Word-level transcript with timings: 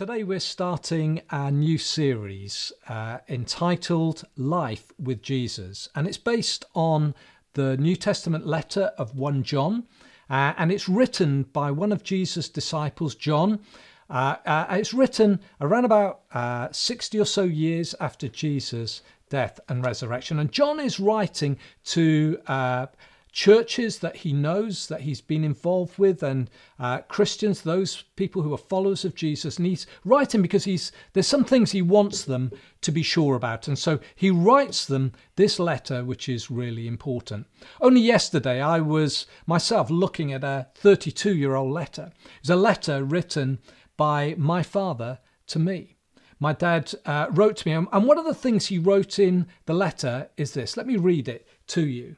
Today 0.00 0.24
we're 0.24 0.40
starting 0.40 1.20
a 1.28 1.50
new 1.50 1.76
series 1.76 2.72
uh, 2.88 3.18
entitled 3.28 4.24
Life 4.34 4.90
with 4.98 5.20
Jesus, 5.20 5.90
and 5.94 6.06
it's 6.06 6.16
based 6.16 6.64
on 6.74 7.14
the 7.52 7.76
New 7.76 7.96
Testament 7.96 8.46
letter 8.46 8.92
of 8.96 9.14
1 9.14 9.42
John, 9.42 9.86
uh, 10.30 10.54
and 10.56 10.72
it's 10.72 10.88
written 10.88 11.42
by 11.42 11.70
one 11.70 11.92
of 11.92 12.02
Jesus' 12.02 12.48
disciples, 12.48 13.14
John. 13.14 13.60
Uh, 14.08 14.36
uh 14.46 14.66
it's 14.70 14.94
written 14.94 15.38
around 15.60 15.84
about 15.84 16.22
uh, 16.32 16.68
60 16.72 17.20
or 17.20 17.26
so 17.26 17.42
years 17.42 17.94
after 18.00 18.26
Jesus' 18.26 19.02
death 19.28 19.60
and 19.68 19.84
resurrection, 19.84 20.38
and 20.38 20.50
John 20.50 20.80
is 20.80 20.98
writing 20.98 21.58
to 21.84 22.40
uh, 22.46 22.86
churches 23.32 23.98
that 23.98 24.16
he 24.16 24.32
knows 24.32 24.88
that 24.88 25.02
he's 25.02 25.20
been 25.20 25.44
involved 25.44 25.98
with 25.98 26.22
and 26.22 26.50
uh, 26.78 26.98
christians 27.02 27.62
those 27.62 28.02
people 28.16 28.42
who 28.42 28.52
are 28.52 28.58
followers 28.58 29.04
of 29.04 29.14
jesus 29.14 29.56
and 29.56 29.66
he's 29.66 29.86
writing 30.04 30.42
because 30.42 30.64
he's 30.64 30.92
there's 31.12 31.26
some 31.26 31.44
things 31.44 31.72
he 31.72 31.82
wants 31.82 32.24
them 32.24 32.50
to 32.80 32.90
be 32.90 33.02
sure 33.02 33.36
about 33.36 33.68
and 33.68 33.78
so 33.78 33.98
he 34.14 34.30
writes 34.30 34.84
them 34.86 35.12
this 35.36 35.58
letter 35.58 36.04
which 36.04 36.28
is 36.28 36.50
really 36.50 36.86
important. 36.86 37.46
Only 37.80 38.00
yesterday 38.00 38.60
i 38.60 38.80
was 38.80 39.26
myself 39.46 39.90
looking 39.90 40.32
at 40.32 40.44
a 40.44 40.68
32 40.74 41.34
year 41.36 41.54
old 41.54 41.72
letter. 41.72 42.12
It's 42.40 42.50
a 42.50 42.56
letter 42.56 43.04
written 43.04 43.58
by 43.96 44.34
my 44.36 44.62
father 44.62 45.18
to 45.48 45.58
me. 45.58 45.96
My 46.38 46.52
dad 46.52 46.92
uh, 47.06 47.26
wrote 47.30 47.56
to 47.58 47.68
me 47.68 47.74
and 47.74 48.06
one 48.06 48.18
of 48.18 48.24
the 48.24 48.34
things 48.34 48.66
he 48.66 48.78
wrote 48.78 49.18
in 49.18 49.46
the 49.66 49.74
letter 49.74 50.30
is 50.36 50.52
this. 50.52 50.76
Let 50.76 50.86
me 50.86 50.96
read 50.96 51.28
it 51.28 51.46
to 51.68 51.86
you 51.86 52.16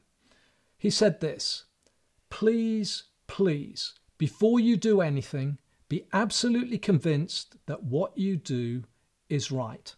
he 0.83 0.91
said 0.91 1.21
this 1.21 1.67
Please, 2.29 3.05
please, 3.29 3.95
before 4.19 4.59
you 4.59 4.77
do 4.77 5.01
anything, 5.01 5.59
be 5.89 6.07
absolutely 6.13 6.77
convinced 6.77 7.55
that 7.67 7.85
what 7.85 8.19
you 8.19 8.37
do 8.37 8.83
is 9.29 9.53
right. 9.53 9.95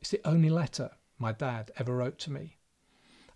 It's 0.00 0.10
the 0.10 0.20
only 0.24 0.50
letter 0.50 0.90
my 1.20 1.30
dad 1.30 1.70
ever 1.78 1.94
wrote 1.94 2.18
to 2.20 2.32
me. 2.32 2.56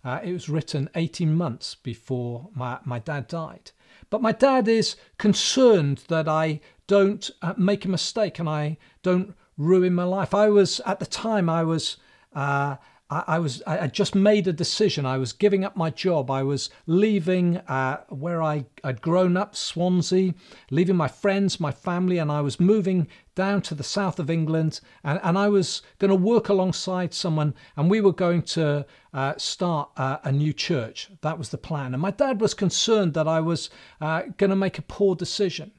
Uh, 0.03 0.19
it 0.21 0.33
was 0.33 0.49
written 0.49 0.89
18 0.93 1.33
months 1.33 1.75
before 1.75 2.49
my, 2.53 2.79
my 2.83 2.99
dad 2.99 3.27
died. 3.27 3.71
But 4.09 4.21
my 4.21 4.33
dad 4.33 4.67
is 4.67 4.97
concerned 5.17 6.03
that 6.09 6.27
I 6.27 6.59
don't 6.87 7.31
uh, 7.41 7.53
make 7.55 7.85
a 7.85 7.89
mistake 7.89 8.39
and 8.39 8.49
I 8.49 8.77
don't 9.03 9.35
ruin 9.57 9.95
my 9.95 10.03
life. 10.03 10.33
I 10.33 10.49
was, 10.49 10.81
at 10.85 10.99
the 10.99 11.05
time, 11.05 11.49
I 11.49 11.63
was 11.63 11.95
uh, 12.33 12.75
I, 13.11 13.39
was 13.39 13.63
I 13.65 13.87
just 13.87 14.13
made 14.13 14.47
a 14.47 14.53
decision. 14.53 15.03
I 15.03 15.17
was 15.17 15.33
giving 15.33 15.65
up 15.65 15.75
my 15.75 15.89
job. 15.89 16.29
I 16.29 16.43
was 16.43 16.69
leaving 16.85 17.57
uh, 17.57 18.01
where 18.09 18.43
I, 18.43 18.65
I'd 18.83 19.01
grown 19.01 19.35
up, 19.35 19.55
Swansea, 19.55 20.35
leaving 20.69 20.95
my 20.95 21.07
friends, 21.07 21.59
my 21.59 21.71
family, 21.71 22.19
and 22.19 22.31
I 22.31 22.41
was 22.41 22.59
moving 22.59 23.07
down 23.33 23.63
to 23.63 23.73
the 23.73 23.83
south 23.83 24.19
of 24.19 24.29
England. 24.29 24.79
And, 25.03 25.19
and 25.23 25.39
I 25.39 25.49
was 25.49 25.81
going 25.97 26.09
to 26.09 26.15
work 26.15 26.49
alongside 26.49 27.15
someone, 27.15 27.55
and 27.75 27.89
we 27.89 27.99
were 27.99 28.13
going 28.13 28.43
to 28.43 28.85
uh, 29.11 29.33
start 29.37 29.89
uh, 29.97 30.17
a 30.23 30.31
new 30.31 30.53
church. 30.53 31.09
That 31.21 31.39
was 31.39 31.49
the 31.49 31.57
plan. 31.57 31.95
And 31.95 32.01
my 32.03 32.11
dad 32.11 32.39
was 32.39 32.53
concerned 32.53 33.15
that 33.15 33.27
I 33.27 33.39
was 33.39 33.71
uh, 33.99 34.23
going 34.37 34.51
to 34.51 34.55
make 34.55 34.77
a 34.77 34.83
poor 34.83 35.15
decision. 35.15 35.71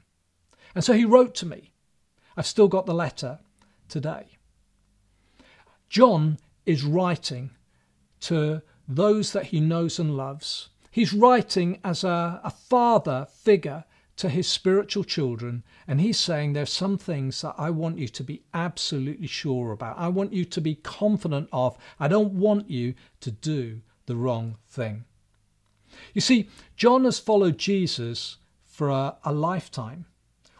And 0.75 0.83
so 0.83 0.91
he 0.91 1.05
wrote 1.05 1.33
to 1.35 1.45
me. 1.45 1.71
I've 2.35 2.45
still 2.45 2.67
got 2.67 2.85
the 2.85 2.93
letter 2.93 3.39
today. 3.87 4.37
John 5.87 6.37
is 6.65 6.83
writing 6.83 7.51
to 8.21 8.61
those 8.87 9.33
that 9.33 9.47
he 9.47 9.59
knows 9.59 9.99
and 9.99 10.15
loves. 10.15 10.69
He's 10.91 11.13
writing 11.13 11.79
as 11.83 12.03
a, 12.03 12.41
a 12.43 12.49
father 12.49 13.27
figure 13.31 13.85
to 14.17 14.29
his 14.29 14.47
spiritual 14.47 15.03
children, 15.03 15.63
and 15.87 15.99
he's 15.99 16.19
saying 16.19 16.53
there's 16.53 16.71
some 16.71 16.97
things 16.97 17.41
that 17.41 17.55
I 17.57 17.69
want 17.71 17.97
you 17.97 18.07
to 18.09 18.23
be 18.23 18.43
absolutely 18.53 19.27
sure 19.27 19.71
about. 19.71 19.97
I 19.97 20.09
want 20.09 20.33
you 20.33 20.45
to 20.45 20.61
be 20.61 20.75
confident 20.75 21.49
of. 21.51 21.77
I 21.99 22.07
don't 22.07 22.33
want 22.33 22.69
you 22.69 22.93
to 23.21 23.31
do 23.31 23.81
the 24.05 24.15
wrong 24.15 24.57
thing. 24.67 25.05
You 26.13 26.21
see, 26.21 26.49
John 26.75 27.05
has 27.05 27.19
followed 27.19 27.57
Jesus 27.57 28.37
for 28.65 28.89
a, 28.89 29.15
a 29.23 29.33
lifetime. 29.33 30.05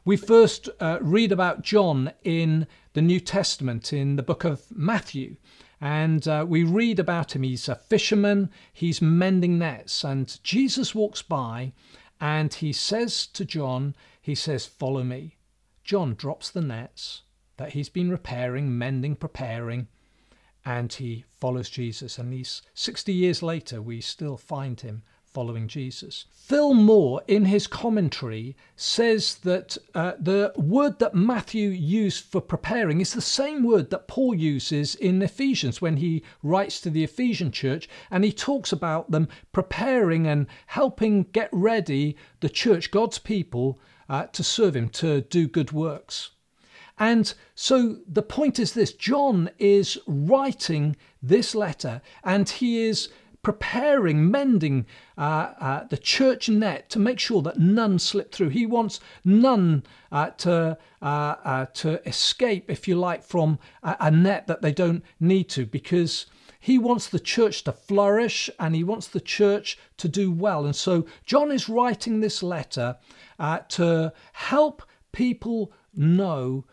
We 0.03 0.17
first 0.17 0.69
uh, 0.79 0.97
read 0.99 1.31
about 1.31 1.61
John 1.61 2.13
in 2.23 2.65
the 2.93 3.01
New 3.01 3.19
Testament 3.19 3.93
in 3.93 4.15
the 4.15 4.23
book 4.23 4.43
of 4.43 4.63
Matthew. 4.71 5.35
And 5.83 6.27
uh, 6.27 6.45
we 6.47 6.63
read 6.63 6.99
about 6.99 7.35
him. 7.35 7.41
He's 7.41 7.67
a 7.67 7.75
fisherman, 7.75 8.51
he's 8.71 9.01
mending 9.01 9.57
nets. 9.57 10.03
And 10.03 10.37
Jesus 10.43 10.93
walks 10.93 11.23
by 11.23 11.73
and 12.19 12.53
he 12.53 12.71
says 12.71 13.25
to 13.27 13.43
John, 13.43 13.95
He 14.21 14.35
says, 14.35 14.67
Follow 14.67 15.03
me. 15.03 15.37
John 15.83 16.13
drops 16.13 16.51
the 16.51 16.61
nets 16.61 17.23
that 17.57 17.73
he's 17.73 17.89
been 17.89 18.11
repairing, 18.11 18.77
mending, 18.77 19.15
preparing, 19.15 19.87
and 20.63 20.93
he 20.93 21.25
follows 21.39 21.69
Jesus. 21.69 22.19
And 22.19 22.31
he's 22.31 22.61
60 22.75 23.11
years 23.11 23.41
later, 23.41 23.81
we 23.81 24.01
still 24.01 24.37
find 24.37 24.79
him 24.79 25.01
following 25.33 25.67
Jesus. 25.67 26.25
Phil 26.31 26.73
Moore, 26.73 27.21
in 27.27 27.45
his 27.45 27.65
commentary, 27.65 28.55
says 28.75 29.35
that 29.43 29.77
uh, 29.95 30.13
the 30.19 30.51
word 30.57 30.99
that 30.99 31.15
Matthew 31.15 31.69
used 31.69 32.25
for 32.25 32.41
preparing 32.41 32.99
is 32.99 33.13
the 33.13 33.21
same 33.21 33.63
word 33.63 33.89
that 33.89 34.07
Paul 34.07 34.35
uses 34.35 34.95
in 34.95 35.21
Ephesians 35.21 35.81
when 35.81 35.97
he 35.97 36.23
writes 36.43 36.81
to 36.81 36.89
the 36.89 37.03
Ephesian 37.03 37.51
church 37.51 37.87
and 38.09 38.23
he 38.23 38.33
talks 38.33 38.73
about 38.73 39.11
them 39.11 39.29
preparing 39.53 40.27
and 40.27 40.47
helping 40.67 41.23
get 41.23 41.49
ready 41.51 42.17
the 42.41 42.49
church, 42.49 42.91
God's 42.91 43.19
people, 43.19 43.79
uh, 44.09 44.25
to 44.27 44.43
serve 44.43 44.75
him, 44.75 44.89
to 44.89 45.21
do 45.21 45.47
good 45.47 45.71
works. 45.71 46.31
And 46.99 47.33
so 47.55 47.97
the 48.05 48.21
point 48.21 48.59
is 48.59 48.73
this 48.73 48.93
John 48.93 49.49
is 49.57 49.97
writing 50.05 50.97
this 51.23 51.55
letter 51.55 52.01
and 52.23 52.47
he 52.47 52.83
is 52.83 53.09
preparing, 53.43 54.29
mending 54.29 54.85
uh, 55.17 55.53
uh, 55.59 55.83
the 55.87 55.97
church 55.97 56.47
net 56.47 56.89
to 56.89 56.99
make 56.99 57.19
sure 57.19 57.41
that 57.41 57.59
none 57.59 57.97
slip 57.97 58.31
through. 58.31 58.49
He 58.49 58.65
wants 58.65 58.99
none 59.25 59.83
uh, 60.11 60.29
to 60.37 60.77
uh, 61.01 61.05
uh, 61.05 61.65
to 61.73 62.07
escape, 62.07 62.69
if 62.69 62.87
you 62.87 62.95
like, 62.95 63.23
from 63.23 63.57
a, 63.81 63.97
a 63.99 64.11
net 64.11 64.47
that 64.47 64.61
they 64.61 64.71
don't 64.71 65.03
need 65.19 65.49
to, 65.49 65.65
because 65.65 66.27
he 66.59 66.77
wants 66.77 67.07
the 67.07 67.19
church 67.19 67.63
to 67.63 67.71
flourish 67.71 68.49
and 68.59 68.75
he 68.75 68.83
wants 68.83 69.07
the 69.07 69.19
church 69.19 69.79
to 69.97 70.07
do 70.07 70.31
well. 70.31 70.65
And 70.65 70.75
so 70.75 71.07
John 71.25 71.51
is 71.51 71.67
writing 71.67 72.19
this 72.19 72.43
letter 72.43 72.97
uh, 73.39 73.59
to 73.69 74.13
help 74.33 74.83
people 75.11 75.73
know 75.95 76.65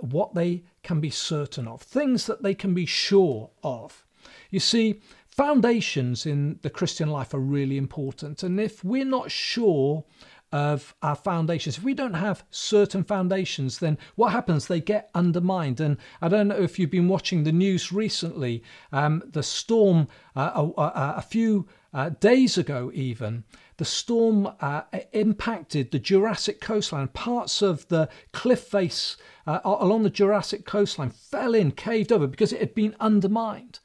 what 0.00 0.34
they 0.34 0.64
can 0.82 0.98
be 0.98 1.10
certain 1.10 1.68
of, 1.68 1.82
things 1.82 2.24
that 2.24 2.42
they 2.42 2.54
can 2.54 2.72
be 2.72 2.86
sure 2.86 3.50
of. 3.62 4.06
You 4.50 4.60
see, 4.60 5.02
foundations 5.36 6.26
in 6.26 6.60
the 6.62 6.70
Christian 6.70 7.10
life 7.10 7.34
are 7.34 7.40
really 7.40 7.76
important. 7.76 8.42
And 8.44 8.60
if 8.60 8.84
we're 8.84 9.04
not 9.04 9.32
sure 9.32 10.04
of 10.52 10.94
our 11.02 11.16
foundations, 11.16 11.76
if 11.76 11.82
we 11.82 11.94
don't 11.94 12.14
have 12.14 12.44
certain 12.50 13.02
foundations, 13.02 13.80
then 13.80 13.98
what 14.14 14.30
happens? 14.30 14.68
They 14.68 14.80
get 14.80 15.10
undermined. 15.12 15.80
And 15.80 15.96
I 16.22 16.28
don't 16.28 16.46
know 16.46 16.62
if 16.62 16.78
you've 16.78 16.90
been 16.90 17.08
watching 17.08 17.42
the 17.42 17.50
news 17.50 17.90
recently, 17.90 18.62
um, 18.92 19.24
the 19.26 19.42
storm 19.42 20.06
uh, 20.36 20.68
a, 20.76 20.92
a, 21.16 21.22
few 21.22 21.66
uh, 21.92 22.10
days 22.10 22.56
ago, 22.56 22.92
even. 22.94 23.42
The 23.78 23.84
storm 23.84 24.48
uh, 24.60 24.82
impacted 25.12 25.90
the 25.90 25.98
Jurassic 25.98 26.60
coastline. 26.60 27.08
Parts 27.08 27.60
of 27.60 27.88
the 27.88 28.08
cliff 28.30 28.60
face 28.60 29.16
uh, 29.48 29.58
along 29.64 30.04
the 30.04 30.10
Jurassic 30.10 30.64
coastline 30.64 31.10
fell 31.10 31.56
in, 31.56 31.72
caved 31.72 32.12
over 32.12 32.28
because 32.28 32.52
it 32.52 32.60
had 32.60 32.74
been 32.74 32.94
undermined. 33.00 33.80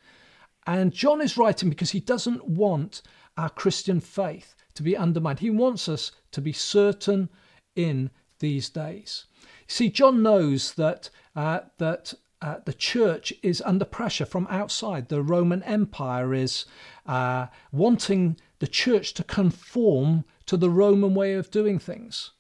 And 0.69 0.94
John 0.94 1.19
is 1.19 1.35
writing 1.35 1.68
because 1.68 1.90
he 1.90 2.00
doesn't 2.00 2.47
want 2.47 3.02
our 3.35 3.50
Christian 3.50 4.00
faith 4.00 4.53
to 4.75 4.84
be 4.84 4.96
undermined. 4.96 5.40
He 5.40 5.50
wants 5.50 5.90
us 5.90 6.12
to 6.30 6.41
be 6.41 6.53
certain 6.53 7.30
in 7.75 8.12
these 8.38 8.69
days. 8.69 9.25
See, 9.66 9.90
John 9.90 10.22
knows 10.22 10.75
that 10.75 11.10
uh, 11.36 11.62
that 11.80 12.13
uh, 12.39 12.57
the 12.66 12.74
church 12.74 13.33
is 13.42 13.63
under 13.66 13.83
pressure 13.83 14.27
from 14.27 14.45
outside. 14.48 15.10
The 15.10 15.24
Roman 15.24 15.63
Empire 15.63 16.36
is 16.36 16.66
uh, 17.07 17.48
wanting 17.72 18.38
the 18.60 18.68
church 18.68 19.15
to 19.15 19.24
conform 19.24 20.24
to 20.45 20.56
the 20.56 20.69
Roman 20.69 21.15
way 21.15 21.33
of 21.33 21.50
doing 21.50 21.80
things. 21.80 22.33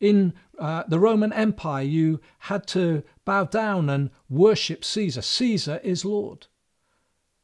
In 0.00 0.34
uh, 0.58 0.82
the 0.88 0.98
Roman 0.98 1.32
Empire, 1.32 1.84
you 1.84 2.20
had 2.40 2.66
to 2.68 3.04
bow 3.24 3.44
down 3.44 3.88
and 3.88 4.10
worship 4.28 4.84
Caesar. 4.84 5.22
Caesar 5.22 5.80
is 5.84 6.04
Lord. 6.04 6.48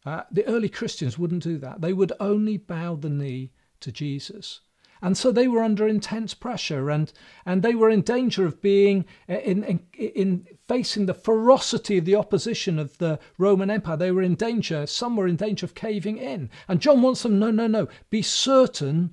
Uh, 0.06 0.22
the 0.30 0.46
early 0.46 0.68
Christians 0.68 1.18
wouldn't 1.18 1.42
do 1.42 1.58
that. 1.58 1.80
They 1.80 1.92
would 1.92 2.12
only 2.20 2.56
bow 2.56 2.94
the 2.94 3.10
knee 3.10 3.50
to 3.80 3.90
Jesus. 3.90 4.60
And 5.02 5.18
so 5.18 5.30
they 5.30 5.46
were 5.46 5.62
under 5.62 5.86
intense 5.86 6.32
pressure 6.32 6.88
and, 6.90 7.12
and 7.44 7.62
they 7.62 7.74
were 7.74 7.90
in 7.90 8.00
danger 8.00 8.46
of 8.46 8.62
being 8.62 9.04
in, 9.28 9.62
in, 9.64 9.80
in 9.98 10.46
facing 10.66 11.06
the 11.06 11.14
ferocity 11.14 11.98
of 11.98 12.06
the 12.06 12.14
opposition 12.14 12.78
of 12.78 12.96
the 12.98 13.18
Roman 13.36 13.70
Empire. 13.70 13.96
They 13.96 14.10
were 14.10 14.22
in 14.22 14.36
danger, 14.36 14.86
some 14.86 15.16
were 15.16 15.26
in 15.26 15.36
danger 15.36 15.66
of 15.66 15.74
caving 15.74 16.18
in. 16.18 16.50
And 16.66 16.80
John 16.80 17.02
wants 17.02 17.22
them, 17.22 17.38
no, 17.38 17.50
no, 17.50 17.66
no, 17.66 17.88
be 18.08 18.22
certain 18.22 19.10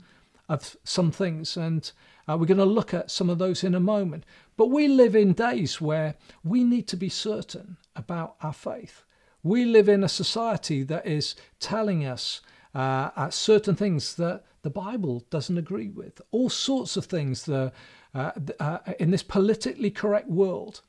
of 0.47 0.77
some 0.83 1.11
things. 1.11 1.57
And 1.57 1.91
uh, 2.27 2.37
we're 2.39 2.45
going 2.45 2.57
to 2.59 2.65
look 2.65 2.93
at 2.93 3.11
some 3.11 3.29
of 3.29 3.39
those 3.39 3.63
in 3.63 3.75
a 3.75 3.79
moment. 3.79 4.25
But 4.55 4.69
we 4.69 4.87
live 4.87 5.15
in 5.15 5.33
days 5.33 5.81
where 5.81 6.15
we 6.43 6.63
need 6.63 6.87
to 6.89 6.97
be 6.97 7.09
certain 7.09 7.77
about 7.95 8.35
our 8.41 8.53
faith. 8.53 9.03
We 9.43 9.65
live 9.65 9.89
in 9.89 10.03
a 10.03 10.09
society 10.09 10.83
that 10.83 11.05
is 11.05 11.35
telling 11.59 12.05
us 12.05 12.41
uh, 12.73 13.29
certain 13.29 13.75
things 13.75 14.15
that 14.15 14.43
the 14.61 14.69
Bible 14.69 15.25
doesn't 15.29 15.57
agree 15.57 15.89
with, 15.89 16.21
all 16.31 16.49
sorts 16.49 16.95
of 16.95 17.05
things 17.05 17.43
that, 17.45 17.73
uh, 18.15 18.31
uh, 18.59 18.79
in 18.99 19.11
this 19.11 19.23
politically 19.23 19.91
correct 19.91 20.29
world 20.29 20.81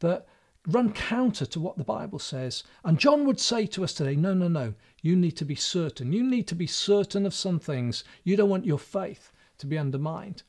that 0.00 0.26
run 0.66 0.92
counter 0.92 1.46
to 1.46 1.60
what 1.60 1.78
the 1.78 1.84
Bible 1.84 2.18
says. 2.18 2.64
And 2.84 2.98
John 2.98 3.24
would 3.26 3.40
say 3.40 3.66
to 3.66 3.84
us 3.84 3.94
today, 3.94 4.16
no, 4.16 4.34
no, 4.34 4.48
no, 4.48 4.74
you 5.00 5.16
need 5.16 5.36
to 5.38 5.44
be 5.44 5.54
certain. 5.54 6.12
You 6.12 6.22
need 6.22 6.48
to 6.48 6.54
be 6.54 6.66
certain 6.66 7.24
of 7.24 7.32
some 7.32 7.58
things. 7.58 8.04
You 8.24 8.36
don't 8.36 8.50
want 8.50 8.66
your 8.66 8.78
faith 8.78 9.32
to 9.58 9.66
be 9.66 9.78
undermined. 9.78 10.42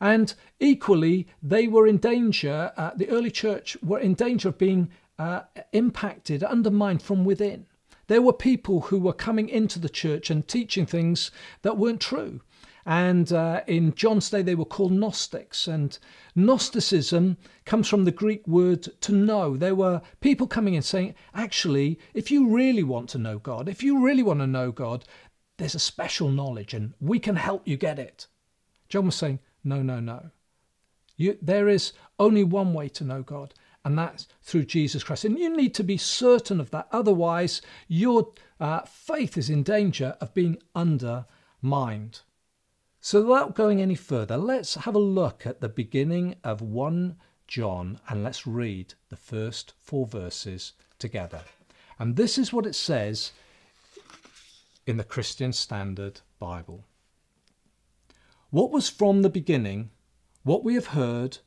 And 0.00 0.34
equally, 0.60 1.26
they 1.42 1.66
were 1.66 1.86
in 1.86 1.98
danger, 1.98 2.72
uh, 2.76 2.92
the 2.96 3.08
early 3.08 3.30
church 3.30 3.76
were 3.82 4.00
in 4.00 4.14
danger 4.14 4.48
of 4.48 4.58
being 4.58 4.90
uh, 5.18 5.42
impacted, 5.72 6.42
undermined 6.42 7.02
from 7.02 7.24
within. 7.24 7.66
There 8.06 8.22
were 8.22 8.32
people 8.32 8.82
who 8.82 8.98
were 8.98 9.12
coming 9.12 9.48
into 9.48 9.78
the 9.78 9.88
church 9.88 10.30
and 10.30 10.46
teaching 10.46 10.86
things 10.86 11.30
that 11.62 11.78
weren't 11.78 12.00
true. 12.00 12.40
And 12.86 13.32
uh, 13.32 13.62
in 13.66 13.94
John's 13.94 14.28
day, 14.28 14.42
they 14.42 14.54
were 14.54 14.66
called 14.66 14.92
Gnostics. 14.92 15.66
And 15.66 15.98
Gnosticism 16.34 17.38
comes 17.64 17.88
from 17.88 18.04
the 18.04 18.10
Greek 18.10 18.46
word 18.46 18.82
to 19.00 19.12
know. 19.12 19.56
There 19.56 19.74
were 19.74 20.02
people 20.20 20.46
coming 20.46 20.74
in 20.74 20.82
saying, 20.82 21.14
actually, 21.34 21.98
if 22.12 22.30
you 22.30 22.48
really 22.48 22.82
want 22.82 23.08
to 23.10 23.18
know 23.18 23.38
God, 23.38 23.68
if 23.68 23.82
you 23.82 24.04
really 24.04 24.22
want 24.22 24.40
to 24.40 24.46
know 24.46 24.70
God, 24.70 25.04
there's 25.56 25.74
a 25.74 25.78
special 25.78 26.28
knowledge 26.28 26.74
and 26.74 26.92
we 27.00 27.18
can 27.18 27.36
help 27.36 27.66
you 27.66 27.76
get 27.76 27.98
it. 27.98 28.26
John 28.88 29.06
was 29.06 29.14
saying, 29.14 29.38
no, 29.62 29.82
no, 29.82 30.00
no. 30.00 30.30
You, 31.16 31.38
there 31.40 31.68
is 31.68 31.92
only 32.18 32.44
one 32.44 32.74
way 32.74 32.88
to 32.90 33.04
know 33.04 33.22
God, 33.22 33.54
and 33.84 33.98
that's 33.98 34.26
through 34.42 34.64
Jesus 34.64 35.04
Christ. 35.04 35.24
And 35.24 35.38
you 35.38 35.54
need 35.54 35.74
to 35.74 35.84
be 35.84 35.96
certain 35.96 36.60
of 36.60 36.70
that. 36.70 36.88
Otherwise, 36.90 37.60
your 37.86 38.32
uh, 38.58 38.80
faith 38.80 39.36
is 39.36 39.50
in 39.50 39.62
danger 39.62 40.16
of 40.20 40.32
being 40.32 40.56
undermined. 40.74 42.20
So, 43.00 43.22
without 43.22 43.54
going 43.54 43.82
any 43.82 43.94
further, 43.94 44.38
let's 44.38 44.76
have 44.76 44.94
a 44.94 44.98
look 44.98 45.46
at 45.46 45.60
the 45.60 45.68
beginning 45.68 46.36
of 46.42 46.62
1 46.62 47.16
John 47.46 48.00
and 48.08 48.24
let's 48.24 48.46
read 48.46 48.94
the 49.10 49.16
first 49.16 49.74
four 49.78 50.06
verses 50.06 50.72
together. 50.98 51.42
And 51.98 52.16
this 52.16 52.38
is 52.38 52.52
what 52.52 52.64
it 52.64 52.74
says 52.74 53.32
in 54.86 54.96
the 54.96 55.04
Christian 55.04 55.52
Standard 55.52 56.22
Bible. 56.38 56.84
What 58.50 58.70
was 58.70 58.88
from 58.88 59.22
the 59.22 59.28
beginning, 59.28 59.90
what 60.42 60.64
we 60.64 60.74
have 60.74 60.88
heard, 60.88 61.38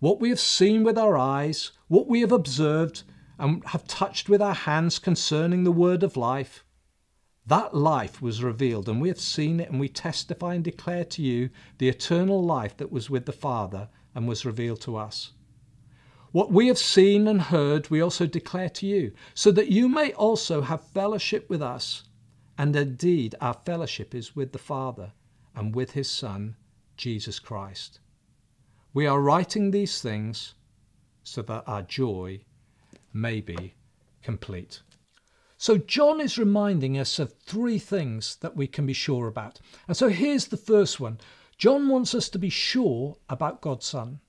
what 0.00 0.20
we 0.20 0.28
have 0.28 0.40
seen 0.40 0.84
with 0.84 0.96
our 0.96 1.16
eyes, 1.16 1.72
what 1.88 2.06
we 2.06 2.20
have 2.20 2.32
observed 2.32 3.02
and 3.38 3.64
have 3.66 3.86
touched 3.86 4.28
with 4.28 4.42
our 4.42 4.54
hands 4.54 4.98
concerning 4.98 5.64
the 5.64 5.72
word 5.72 6.02
of 6.02 6.16
life. 6.16 6.64
That 7.46 7.74
life 7.74 8.20
was 8.20 8.42
revealed, 8.42 8.88
and 8.88 9.00
we 9.00 9.08
have 9.08 9.20
seen 9.20 9.58
it, 9.60 9.70
and 9.70 9.80
we 9.80 9.88
testify 9.88 10.54
and 10.54 10.62
declare 10.62 11.04
to 11.06 11.22
you 11.22 11.50
the 11.78 11.88
eternal 11.88 12.44
life 12.44 12.76
that 12.76 12.92
was 12.92 13.08
with 13.08 13.26
the 13.26 13.32
Father 13.32 13.88
and 14.14 14.28
was 14.28 14.44
revealed 14.44 14.80
to 14.82 14.96
us. 14.96 15.32
What 16.30 16.52
we 16.52 16.66
have 16.66 16.78
seen 16.78 17.26
and 17.26 17.40
heard, 17.40 17.88
we 17.88 18.02
also 18.02 18.26
declare 18.26 18.68
to 18.70 18.86
you, 18.86 19.12
so 19.32 19.50
that 19.52 19.68
you 19.68 19.88
may 19.88 20.12
also 20.12 20.60
have 20.60 20.86
fellowship 20.88 21.48
with 21.48 21.62
us. 21.62 22.04
And 22.58 22.76
indeed, 22.76 23.34
our 23.40 23.54
fellowship 23.54 24.14
is 24.14 24.36
with 24.36 24.52
the 24.52 24.58
Father 24.58 25.12
and 25.54 25.74
with 25.74 25.92
his 25.92 26.10
Son, 26.10 26.56
Jesus 26.96 27.38
Christ. 27.38 28.00
We 28.94 29.06
are 29.06 29.20
writing 29.20 29.70
these 29.70 30.00
things 30.00 30.54
so 31.22 31.42
that 31.42 31.64
our 31.66 31.82
joy 31.82 32.40
may 33.12 33.40
be 33.40 33.74
complete. 34.22 34.82
So, 35.56 35.76
John 35.76 36.20
is 36.20 36.38
reminding 36.38 36.98
us 36.98 37.18
of 37.18 37.32
three 37.32 37.78
things 37.78 38.36
that 38.36 38.56
we 38.56 38.66
can 38.66 38.86
be 38.86 38.92
sure 38.92 39.26
about. 39.26 39.60
And 39.88 39.96
so, 39.96 40.08
here's 40.08 40.46
the 40.46 40.56
first 40.56 41.00
one 41.00 41.18
John 41.56 41.88
wants 41.88 42.14
us 42.14 42.28
to 42.30 42.38
be 42.38 42.48
sure 42.48 43.16
about 43.28 43.60
God's 43.60 43.86
Son. 43.86 44.20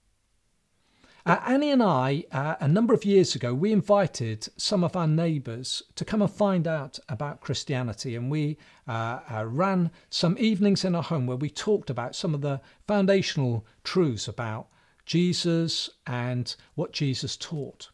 Uh, 1.29 1.39
Annie 1.45 1.69
and 1.69 1.83
I, 1.83 2.23
uh, 2.31 2.55
a 2.59 2.67
number 2.67 2.91
of 2.91 3.05
years 3.05 3.35
ago, 3.35 3.53
we 3.53 3.71
invited 3.71 4.49
some 4.57 4.83
of 4.83 4.95
our 4.95 5.05
neighbours 5.05 5.83
to 5.93 6.03
come 6.03 6.23
and 6.23 6.31
find 6.31 6.67
out 6.67 6.97
about 7.07 7.39
Christianity. 7.39 8.15
And 8.15 8.31
we 8.31 8.57
uh, 8.87 9.19
uh, 9.31 9.45
ran 9.45 9.91
some 10.09 10.35
evenings 10.39 10.83
in 10.83 10.95
our 10.95 11.03
home 11.03 11.27
where 11.27 11.37
we 11.37 11.51
talked 11.51 11.91
about 11.91 12.15
some 12.15 12.33
of 12.33 12.41
the 12.41 12.61
foundational 12.87 13.63
truths 13.83 14.27
about 14.27 14.69
Jesus 15.05 15.91
and 16.07 16.55
what 16.73 16.93
Jesus 16.93 17.37
taught. 17.37 17.91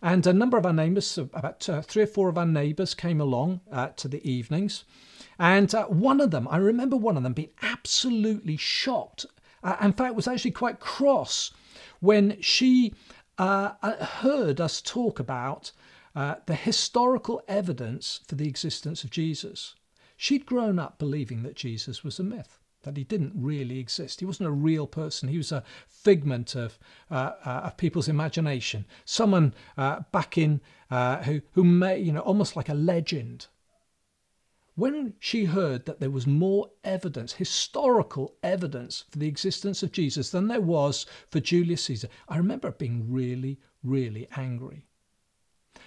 And 0.00 0.26
a 0.26 0.32
number 0.32 0.56
of 0.56 0.64
our 0.64 0.72
neighbours, 0.72 1.18
about 1.18 1.68
uh, 1.68 1.82
three 1.82 2.04
or 2.04 2.06
four 2.06 2.30
of 2.30 2.38
our 2.38 2.46
neighbours, 2.46 2.94
came 2.94 3.20
along 3.20 3.60
uh, 3.70 3.88
to 3.96 4.08
the 4.08 4.26
evenings. 4.26 4.84
And 5.38 5.70
one 5.88 6.18
of 6.18 6.30
them, 6.30 6.48
I 6.48 6.56
remember 6.56 6.96
one 6.96 7.18
of 7.18 7.24
them 7.24 7.34
being 7.34 7.50
absolutely 7.60 8.56
shocked. 8.56 9.26
in 9.82 9.92
fact, 9.92 10.14
was 10.14 10.26
actually 10.26 10.52
quite 10.52 10.80
cross 10.80 11.50
when 12.00 12.40
she 12.40 12.92
uh, 13.38 13.72
uh, 13.82 14.04
heard 14.04 14.60
us 14.60 14.82
talk 14.82 15.18
about 15.18 15.72
uh, 16.14 16.34
the 16.46 16.54
historical 16.54 17.42
evidence 17.46 18.20
for 18.26 18.34
the 18.34 18.48
existence 18.48 19.04
of 19.04 19.10
Jesus. 19.10 19.74
She'd 20.16 20.44
grown 20.44 20.78
up 20.78 20.98
believing 20.98 21.42
that 21.44 21.54
Jesus 21.54 22.04
was 22.04 22.18
a 22.18 22.24
myth, 22.24 22.58
that 22.82 22.96
he 22.96 23.04
didn't 23.04 23.32
really 23.34 23.78
exist. 23.78 24.20
He 24.20 24.26
wasn't 24.26 24.48
a 24.48 24.52
real 24.52 24.86
person. 24.86 25.28
He 25.28 25.38
was 25.38 25.52
a 25.52 25.64
figment 25.86 26.54
of, 26.54 26.78
uh, 27.10 27.32
uh, 27.44 27.60
of 27.64 27.76
people's 27.76 28.08
imagination. 28.08 28.84
Someone 29.04 29.54
uh, 29.78 30.00
back 30.12 30.36
in 30.36 30.60
who, 30.90 31.40
who 31.52 31.64
may, 31.64 31.98
you 31.98 32.12
know, 32.12 32.20
almost 32.20 32.56
like 32.56 32.68
a 32.68 32.74
legend 32.74 33.46
when 34.80 35.12
she 35.20 35.44
heard 35.44 35.84
that 35.84 36.00
there 36.00 36.10
was 36.10 36.26
more 36.26 36.70
evidence, 36.84 37.34
historical 37.34 38.34
evidence 38.42 39.04
for 39.10 39.18
the 39.18 39.28
existence 39.28 39.82
of 39.82 39.92
Jesus 39.92 40.30
than 40.30 40.48
there 40.48 40.60
was 40.60 41.04
for 41.28 41.38
Julius 41.38 41.84
Caesar, 41.84 42.08
I 42.28 42.38
remember 42.38 42.70
being 42.70 43.12
really, 43.12 43.60
really 43.84 44.26
angry. 44.36 44.86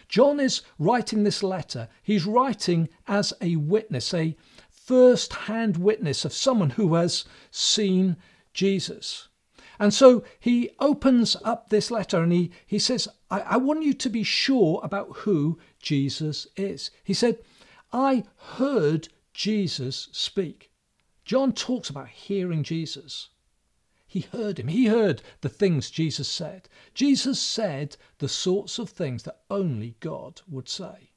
John 0.08 0.40
is 0.40 0.62
writing 0.78 1.24
this 1.24 1.42
letter. 1.42 1.90
He's 2.04 2.28
writing 2.28 2.88
as 3.08 3.34
a 3.42 3.56
witness, 3.56 4.14
a 4.14 4.38
first 4.70 5.34
hand 5.34 5.78
witness 5.78 6.24
of 6.24 6.32
someone 6.32 6.70
who 6.72 6.94
has 6.94 7.26
seen 7.50 8.16
Jesus. 8.54 9.28
And 9.80 9.92
so 9.92 10.24
he 10.40 10.70
opens 10.80 11.36
up 11.44 11.70
this 11.70 11.90
letter 11.90 12.22
and 12.22 12.32
he, 12.32 12.52
he 12.68 12.78
says, 12.78 13.08
I, 13.32 13.40
I 13.42 13.58
want 13.58 13.84
you 13.84 13.94
to 13.96 14.10
be 14.10 14.24
sure 14.24 14.80
about 14.84 15.18
who 15.18 15.58
Jesus 15.80 16.46
is. 16.56 16.92
He 17.04 17.16
said, 17.16 17.40
I 17.94 18.24
heard 18.56 19.10
Jesus 19.34 20.10
speak. 20.12 20.72
John 21.24 21.54
talks 21.54 21.92
about 21.92 22.10
hearing 22.10 22.64
Jesus. 22.64 23.30
He 24.08 24.22
heard 24.22 24.60
him. 24.60 24.68
He 24.68 24.88
heard 24.88 25.22
the 25.42 25.50
things 25.50 25.92
Jesus 25.92 26.28
said. 26.28 26.68
Jesus 26.94 27.40
said 27.40 27.96
the 28.18 28.28
sorts 28.28 28.80
of 28.80 28.90
things 28.90 29.24
that 29.24 29.42
only 29.50 29.96
God 30.00 30.42
would 30.48 30.68
say. 30.68 31.12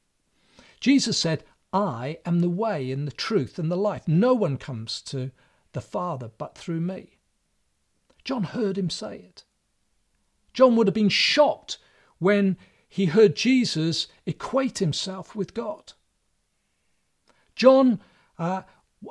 Jesus 0.79 1.17
said, 1.17 1.43
I 1.73 2.19
am 2.25 2.39
the 2.39 2.49
way 2.49 2.91
and 2.91 3.07
the 3.07 3.11
truth 3.11 3.59
and 3.59 3.71
the 3.71 3.75
life. 3.77 4.07
No 4.07 4.33
one 4.33 4.57
comes 4.57 5.01
to 5.03 5.31
the 5.73 5.81
Father 5.81 6.31
but 6.37 6.57
through 6.57 6.81
me. 6.81 7.17
John 8.23 8.43
heard 8.43 8.77
him 8.77 8.89
say 8.89 9.17
it. 9.17 9.43
John 10.53 10.75
would 10.75 10.87
have 10.87 10.93
been 10.93 11.09
shocked 11.09 11.77
when 12.19 12.57
he 12.87 13.05
heard 13.05 13.35
Jesus 13.35 14.07
equate 14.25 14.79
himself 14.79 15.35
with 15.35 15.53
God. 15.53 15.93
John, 17.57 17.99
uh, 18.37 18.61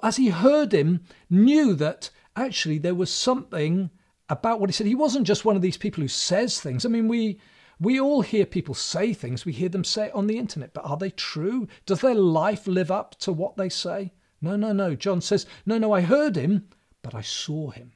as 0.03 0.17
he 0.17 0.29
heard 0.29 0.73
him, 0.73 1.03
knew 1.29 1.75
that 1.75 2.11
actually 2.35 2.79
there 2.79 2.95
was 2.95 3.12
something 3.12 3.91
about 4.29 4.61
what 4.61 4.71
he 4.71 4.73
said. 4.73 4.87
He 4.87 4.95
wasn't 4.95 5.26
just 5.26 5.45
one 5.45 5.57
of 5.57 5.62
these 5.62 5.76
people 5.76 6.00
who 6.00 6.09
says 6.09 6.61
things. 6.61 6.87
I 6.87 6.88
mean, 6.88 7.09
we 7.09 7.41
we 7.79 8.00
all 8.00 8.23
hear 8.23 8.47
people 8.47 8.75
say 8.75 9.12
things. 9.12 9.45
We 9.45 9.53
hear 9.53 9.69
them 9.69 9.85
say 9.85 10.07
it 10.07 10.15
on 10.15 10.29
the 10.29 10.38
internet, 10.38 10.73
but 10.73 10.87
are 10.87 10.97
they 10.97 11.11
true? 11.11 11.69
Does 11.85 12.00
their 12.00 12.15
life 12.15 12.67
live 12.67 12.91
up 12.91 13.19
to 13.19 13.33
what 13.33 13.57
they 13.57 13.69
say? 13.69 14.12
No, 14.41 14.57
no, 14.57 14.73
no. 14.73 14.95
John 14.95 15.21
says, 15.21 15.45
no, 15.67 15.76
no. 15.76 15.93
I 15.93 16.00
heard 16.00 16.37
him, 16.37 16.69
but 17.03 17.15
I 17.15 17.21
saw 17.21 17.71
him, 17.71 17.93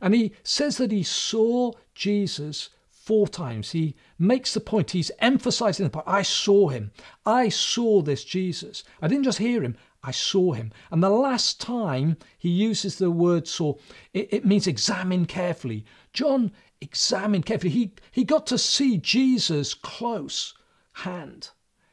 and 0.00 0.14
he 0.14 0.32
says 0.42 0.76
that 0.78 0.92
he 0.92 1.02
saw 1.02 1.72
Jesus 1.94 2.70
four 3.10 3.26
times. 3.26 3.72
He 3.72 3.96
makes 4.20 4.54
the 4.54 4.60
point, 4.60 4.92
he's 4.92 5.10
emphasizing 5.18 5.82
the 5.82 5.90
point. 5.90 6.06
I 6.06 6.22
saw 6.22 6.68
him. 6.68 6.92
I 7.26 7.48
saw 7.48 8.02
this 8.02 8.22
Jesus. 8.22 8.84
I 9.02 9.08
didn't 9.08 9.24
just 9.24 9.38
hear 9.38 9.64
him, 9.64 9.76
I 10.04 10.12
saw 10.12 10.52
him. 10.52 10.70
And 10.92 11.02
the 11.02 11.10
last 11.10 11.60
time 11.60 12.18
he 12.38 12.48
uses 12.48 12.98
the 12.98 13.10
word 13.10 13.48
saw, 13.48 13.74
it, 14.14 14.28
it 14.32 14.44
means 14.44 14.68
examine 14.68 15.26
carefully. 15.26 15.84
John 16.12 16.52
examined 16.80 17.46
carefully. 17.46 17.72
He, 17.72 17.94
he 18.12 18.22
got 18.22 18.46
to 18.46 18.56
see 18.56 18.96
Jesus 18.96 19.74
close 19.74 20.54
hand. 20.92 21.50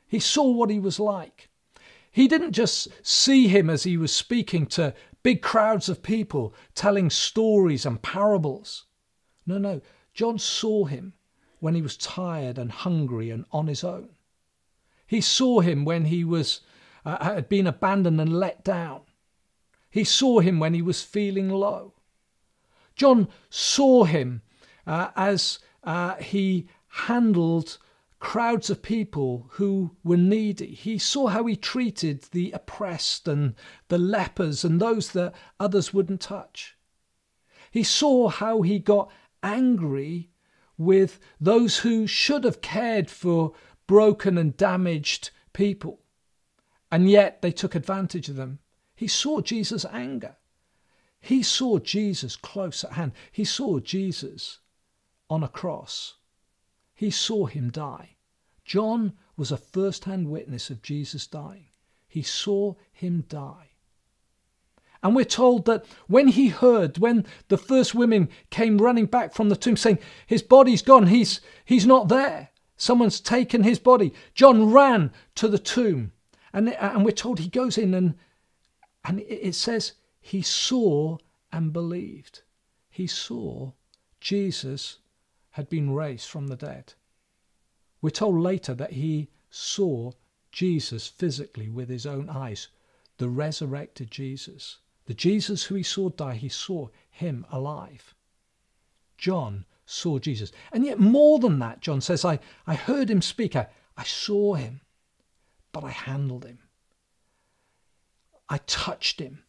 He 0.07 0.19
saw 0.19 0.51
what 0.51 0.69
he 0.69 0.79
was 0.79 1.00
like. 1.00 1.50
He 2.12 2.27
didn't 2.27 2.51
just 2.51 2.89
see 3.01 3.47
him 3.47 3.71
as 3.71 3.86
he 3.86 3.97
was 3.97 4.13
speaking 4.13 4.67
to 4.67 4.93
big 5.24 5.41
crowds 5.41 5.89
of 5.89 6.03
people, 6.03 6.53
telling 6.75 7.09
stories 7.09 7.88
and 7.88 8.03
parables. 8.03 8.86
No, 9.47 9.57
no. 9.57 9.81
John 10.17 10.39
saw 10.39 10.86
him 10.86 11.13
when 11.59 11.75
he 11.75 11.81
was 11.83 11.95
tired 11.95 12.57
and 12.57 12.71
hungry 12.71 13.29
and 13.29 13.45
on 13.51 13.67
his 13.67 13.83
own. 13.83 14.09
He 15.05 15.21
saw 15.21 15.59
him 15.59 15.86
when 15.86 16.05
he 16.05 16.24
was 16.24 16.62
uh, 17.05 17.24
had 17.24 17.47
been 17.47 17.67
abandoned 17.67 18.19
and 18.19 18.39
let 18.39 18.63
down. 18.63 19.01
He 19.91 20.03
saw 20.03 20.39
him 20.39 20.59
when 20.59 20.74
he 20.74 20.81
was 20.81 21.03
feeling 21.03 21.50
low. 21.50 21.93
John 22.95 23.27
saw 23.51 24.05
him 24.05 24.41
uh, 24.88 25.12
as 25.15 25.59
uh, 25.83 26.15
he 26.15 26.67
handled 26.88 27.77
crowds 28.17 28.71
of 28.71 28.81
people 28.81 29.45
who 29.51 29.95
were 30.03 30.17
needy. 30.17 30.74
He 30.74 30.97
saw 30.97 31.27
how 31.27 31.45
he 31.45 31.55
treated 31.55 32.24
the 32.31 32.50
oppressed 32.53 33.27
and 33.27 33.53
the 33.88 34.00
lepers 34.00 34.65
and 34.65 34.81
those 34.81 35.12
that 35.12 35.36
others 35.59 35.93
wouldn't 35.93 36.21
touch. 36.21 36.75
He 37.69 37.83
saw 37.83 38.29
how 38.29 38.63
he 38.63 38.79
got 38.79 39.12
angry 39.47 40.29
with 40.77 41.19
those 41.39 41.79
who 41.79 42.05
should 42.05 42.43
have 42.43 42.61
cared 42.61 43.09
for 43.09 43.53
broken 43.87 44.37
and 44.37 44.57
damaged 44.57 45.31
people, 45.53 46.01
and 46.91 47.09
yet 47.09 47.41
they 47.41 47.51
took 47.51 47.73
advantage 47.73 48.29
of 48.29 48.35
them. 48.35 48.59
He 48.95 49.07
saw 49.07 49.41
Jesus' 49.41 49.85
anger. 49.85 50.35
He 51.19 51.41
saw 51.41 51.79
Jesus 51.79 52.35
close 52.35 52.83
at 52.83 52.93
hand. 52.93 53.13
He 53.31 53.45
saw 53.45 53.79
Jesus 53.79 54.59
on 55.29 55.43
a 55.43 55.47
cross. 55.47 56.15
He 56.93 57.09
saw 57.09 57.45
him 57.45 57.69
die. 57.69 58.17
John 58.65 59.13
was 59.35 59.51
a 59.51 59.57
first 59.57 60.05
hand 60.05 60.29
witness 60.29 60.69
of 60.69 60.81
Jesus 60.81 61.27
dying. 61.27 61.67
He 62.07 62.21
saw 62.21 62.75
him 62.91 63.23
die. 63.29 63.66
And 65.07 65.15
we're 65.15 65.23
told 65.23 65.63
that 65.67 65.85
when 66.07 66.27
he 66.27 66.49
heard, 66.49 66.97
when 66.97 67.25
the 67.47 67.57
first 67.57 67.95
women 67.95 68.27
came 68.49 68.77
running 68.77 69.05
back 69.05 69.33
from 69.33 69.47
the 69.47 69.55
tomb 69.55 69.77
saying, 69.77 69.99
His 70.25 70.43
body's 70.43 70.81
gone, 70.81 71.07
he's, 71.07 71.39
he's 71.63 71.85
not 71.85 72.09
there, 72.09 72.49
someone's 72.75 73.21
taken 73.21 73.63
his 73.63 73.79
body, 73.79 74.13
John 74.33 74.69
ran 74.69 75.13
to 75.35 75.47
the 75.47 75.59
tomb. 75.59 76.11
And, 76.51 76.73
and 76.73 77.05
we're 77.05 77.11
told 77.11 77.39
he 77.39 77.47
goes 77.47 77.77
in 77.77 77.93
and, 77.93 78.15
and 79.05 79.21
it 79.21 79.55
says 79.55 79.93
he 80.19 80.41
saw 80.41 81.19
and 81.53 81.71
believed. 81.71 82.41
He 82.89 83.07
saw 83.07 83.71
Jesus 84.19 84.97
had 85.51 85.69
been 85.69 85.93
raised 85.93 86.27
from 86.27 86.47
the 86.47 86.57
dead. 86.57 86.95
We're 88.01 88.09
told 88.09 88.41
later 88.41 88.73
that 88.73 88.91
he 88.91 89.29
saw 89.49 90.11
Jesus 90.51 91.07
physically 91.07 91.69
with 91.69 91.87
his 91.87 92.05
own 92.05 92.29
eyes, 92.29 92.67
the 93.19 93.29
resurrected 93.29 94.11
Jesus. 94.11 94.79
The 95.07 95.13
Jesus 95.13 95.63
who 95.63 95.75
he 95.75 95.83
saw 95.83 96.09
die, 96.09 96.35
he 96.35 96.49
saw 96.49 96.89
him 97.09 97.45
alive. 97.51 98.13
John 99.17 99.65
saw 99.85 100.19
Jesus. 100.19 100.51
And 100.71 100.85
yet, 100.85 100.99
more 100.99 101.39
than 101.39 101.59
that, 101.59 101.79
John 101.79 102.01
says, 102.01 102.23
I, 102.23 102.39
I 102.67 102.75
heard 102.75 103.09
him 103.09 103.21
speak, 103.21 103.55
I, 103.55 103.67
I 103.95 104.03
saw 104.03 104.53
him, 104.53 104.81
but 105.71 105.83
I 105.83 105.91
handled 105.91 106.45
him. 106.45 106.59
I 108.49 108.59
touched 108.67 109.19
him. 109.19 109.43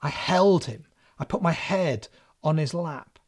I 0.00 0.08
held 0.08 0.64
him. 0.64 0.86
I 1.18 1.24
put 1.24 1.42
my 1.42 1.52
head 1.52 2.08
on 2.42 2.56
his 2.56 2.74
lap. 2.74 3.18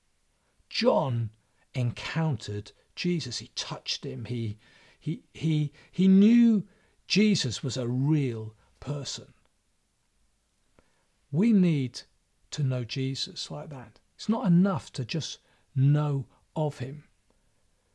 John 0.69 1.31
encountered 1.75 2.73
Jesus. 2.95 3.39
He 3.39 3.51
touched 3.55 4.05
him. 4.05 4.25
He, 4.25 4.59
he, 4.99 5.23
he, 5.35 5.73
he 5.93 6.09
knew 6.09 6.65
Jesus 7.07 7.63
was 7.63 7.77
a 7.77 7.89
real 7.89 8.55
person. 8.79 9.35
We 11.33 11.53
need 11.53 12.03
to 12.53 12.63
know 12.63 12.85
Jesus 12.85 13.51
like 13.51 13.71
that. 13.71 14.01
It's 14.17 14.29
not 14.29 14.47
enough 14.47 14.93
to 14.95 15.05
just 15.05 15.39
know 15.75 16.27
of 16.57 16.79
him. 16.79 17.05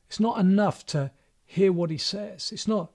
It's 0.08 0.20
not 0.20 0.40
enough 0.40 0.86
to 0.88 1.12
hear 1.46 1.72
what 1.72 1.92
he 1.92 1.98
says. 1.98 2.52
It's 2.52 2.68
not 2.68 2.92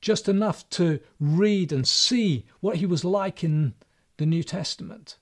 just 0.00 0.28
enough 0.28 0.68
to 0.70 1.00
read 1.18 1.72
and 1.72 1.86
see 1.88 2.44
what 2.60 2.76
he 2.76 2.86
was 2.86 3.04
like 3.04 3.42
in 3.42 3.74
the 4.16 4.26
New 4.26 4.42
Testament. 4.42 5.16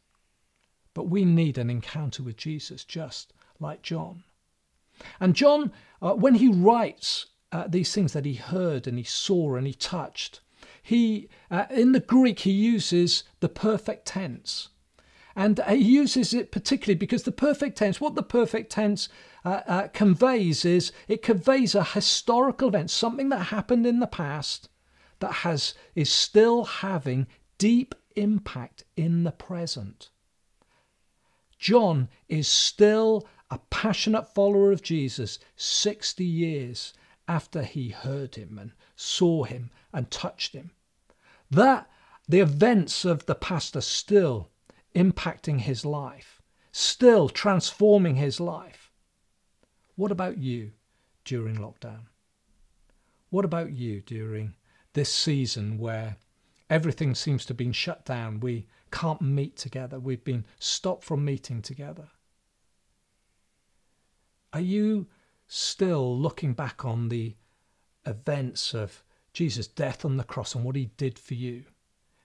But 0.94 1.08
we 1.08 1.24
need 1.24 1.56
an 1.56 1.70
encounter 1.70 2.22
with 2.22 2.36
Jesus 2.36 2.84
just 2.84 3.32
like 3.60 3.82
John. 3.82 4.24
And 5.20 5.34
John, 5.34 5.72
uh, 6.00 6.14
when 6.14 6.34
he 6.34 6.48
writes 6.48 7.26
uh, 7.50 7.66
these 7.68 7.94
things 7.94 8.12
that 8.12 8.24
he 8.24 8.34
heard 8.34 8.86
and 8.86 8.98
he 8.98 9.04
saw 9.04 9.54
and 9.54 9.66
he 9.66 9.74
touched, 9.74 10.40
he 10.82 11.28
uh, 11.50 11.66
in 11.70 11.92
the 11.92 12.00
Greek 12.00 12.40
he 12.40 12.50
uses 12.50 13.24
the 13.40 13.48
perfect 13.48 14.06
tense. 14.06 14.68
And 15.34 15.60
he 15.66 15.76
uses 15.76 16.34
it 16.34 16.52
particularly 16.52 16.98
because 16.98 17.22
the 17.22 17.32
perfect 17.32 17.78
tense, 17.78 18.00
what 18.00 18.16
the 18.16 18.22
perfect 18.22 18.70
tense 18.70 19.08
uh, 19.44 19.60
uh, 19.66 19.88
conveys 19.88 20.64
is 20.64 20.92
it 21.08 21.22
conveys 21.22 21.74
a 21.74 21.84
historical 21.84 22.68
event, 22.68 22.90
something 22.90 23.30
that 23.30 23.44
happened 23.44 23.86
in 23.86 24.00
the 24.00 24.06
past 24.06 24.68
that 25.20 25.32
has 25.32 25.74
is 25.94 26.12
still 26.12 26.64
having 26.64 27.26
deep 27.56 27.94
impact 28.16 28.84
in 28.96 29.24
the 29.24 29.32
present. 29.32 30.10
John 31.58 32.08
is 32.28 32.48
still 32.48 33.26
a 33.50 33.58
passionate 33.70 34.34
follower 34.34 34.72
of 34.72 34.82
Jesus 34.82 35.38
60 35.56 36.24
years 36.24 36.92
after 37.28 37.62
he 37.62 37.90
heard 37.90 38.34
him 38.34 38.58
and 38.58 38.72
saw 38.96 39.44
him 39.44 39.70
and 39.92 40.10
touched 40.10 40.54
him. 40.54 40.70
That 41.50 41.90
the 42.28 42.40
events 42.40 43.04
of 43.04 43.26
the 43.26 43.34
past 43.34 43.76
are 43.76 43.80
still 43.80 44.50
impacting 44.94 45.60
his 45.60 45.84
life, 45.84 46.40
still 46.70 47.28
transforming 47.28 48.16
his 48.16 48.40
life. 48.40 48.90
What 49.96 50.10
about 50.10 50.38
you 50.38 50.72
during 51.24 51.56
lockdown? 51.56 52.06
What 53.30 53.44
about 53.44 53.72
you 53.72 54.00
during 54.00 54.54
this 54.92 55.12
season 55.12 55.78
where 55.78 56.16
everything 56.68 57.14
seems 57.14 57.44
to 57.44 57.50
have 57.50 57.58
been 57.58 57.72
shut 57.72 58.04
down? 58.04 58.40
We 58.40 58.66
can't 58.90 59.22
meet 59.22 59.56
together. 59.56 59.98
We've 59.98 60.24
been 60.24 60.44
stopped 60.58 61.04
from 61.04 61.24
meeting 61.24 61.62
together. 61.62 62.08
Are 64.52 64.60
you 64.60 65.06
still 65.46 66.18
looking 66.18 66.52
back 66.52 66.84
on 66.84 67.08
the 67.08 67.36
events 68.06 68.74
of 68.74 69.02
Jesus' 69.32 69.66
death 69.66 70.04
on 70.04 70.16
the 70.16 70.24
cross 70.24 70.54
and 70.54 70.64
what 70.64 70.76
he 70.76 70.86
did 70.96 71.18
for 71.18 71.34
you? 71.34 71.64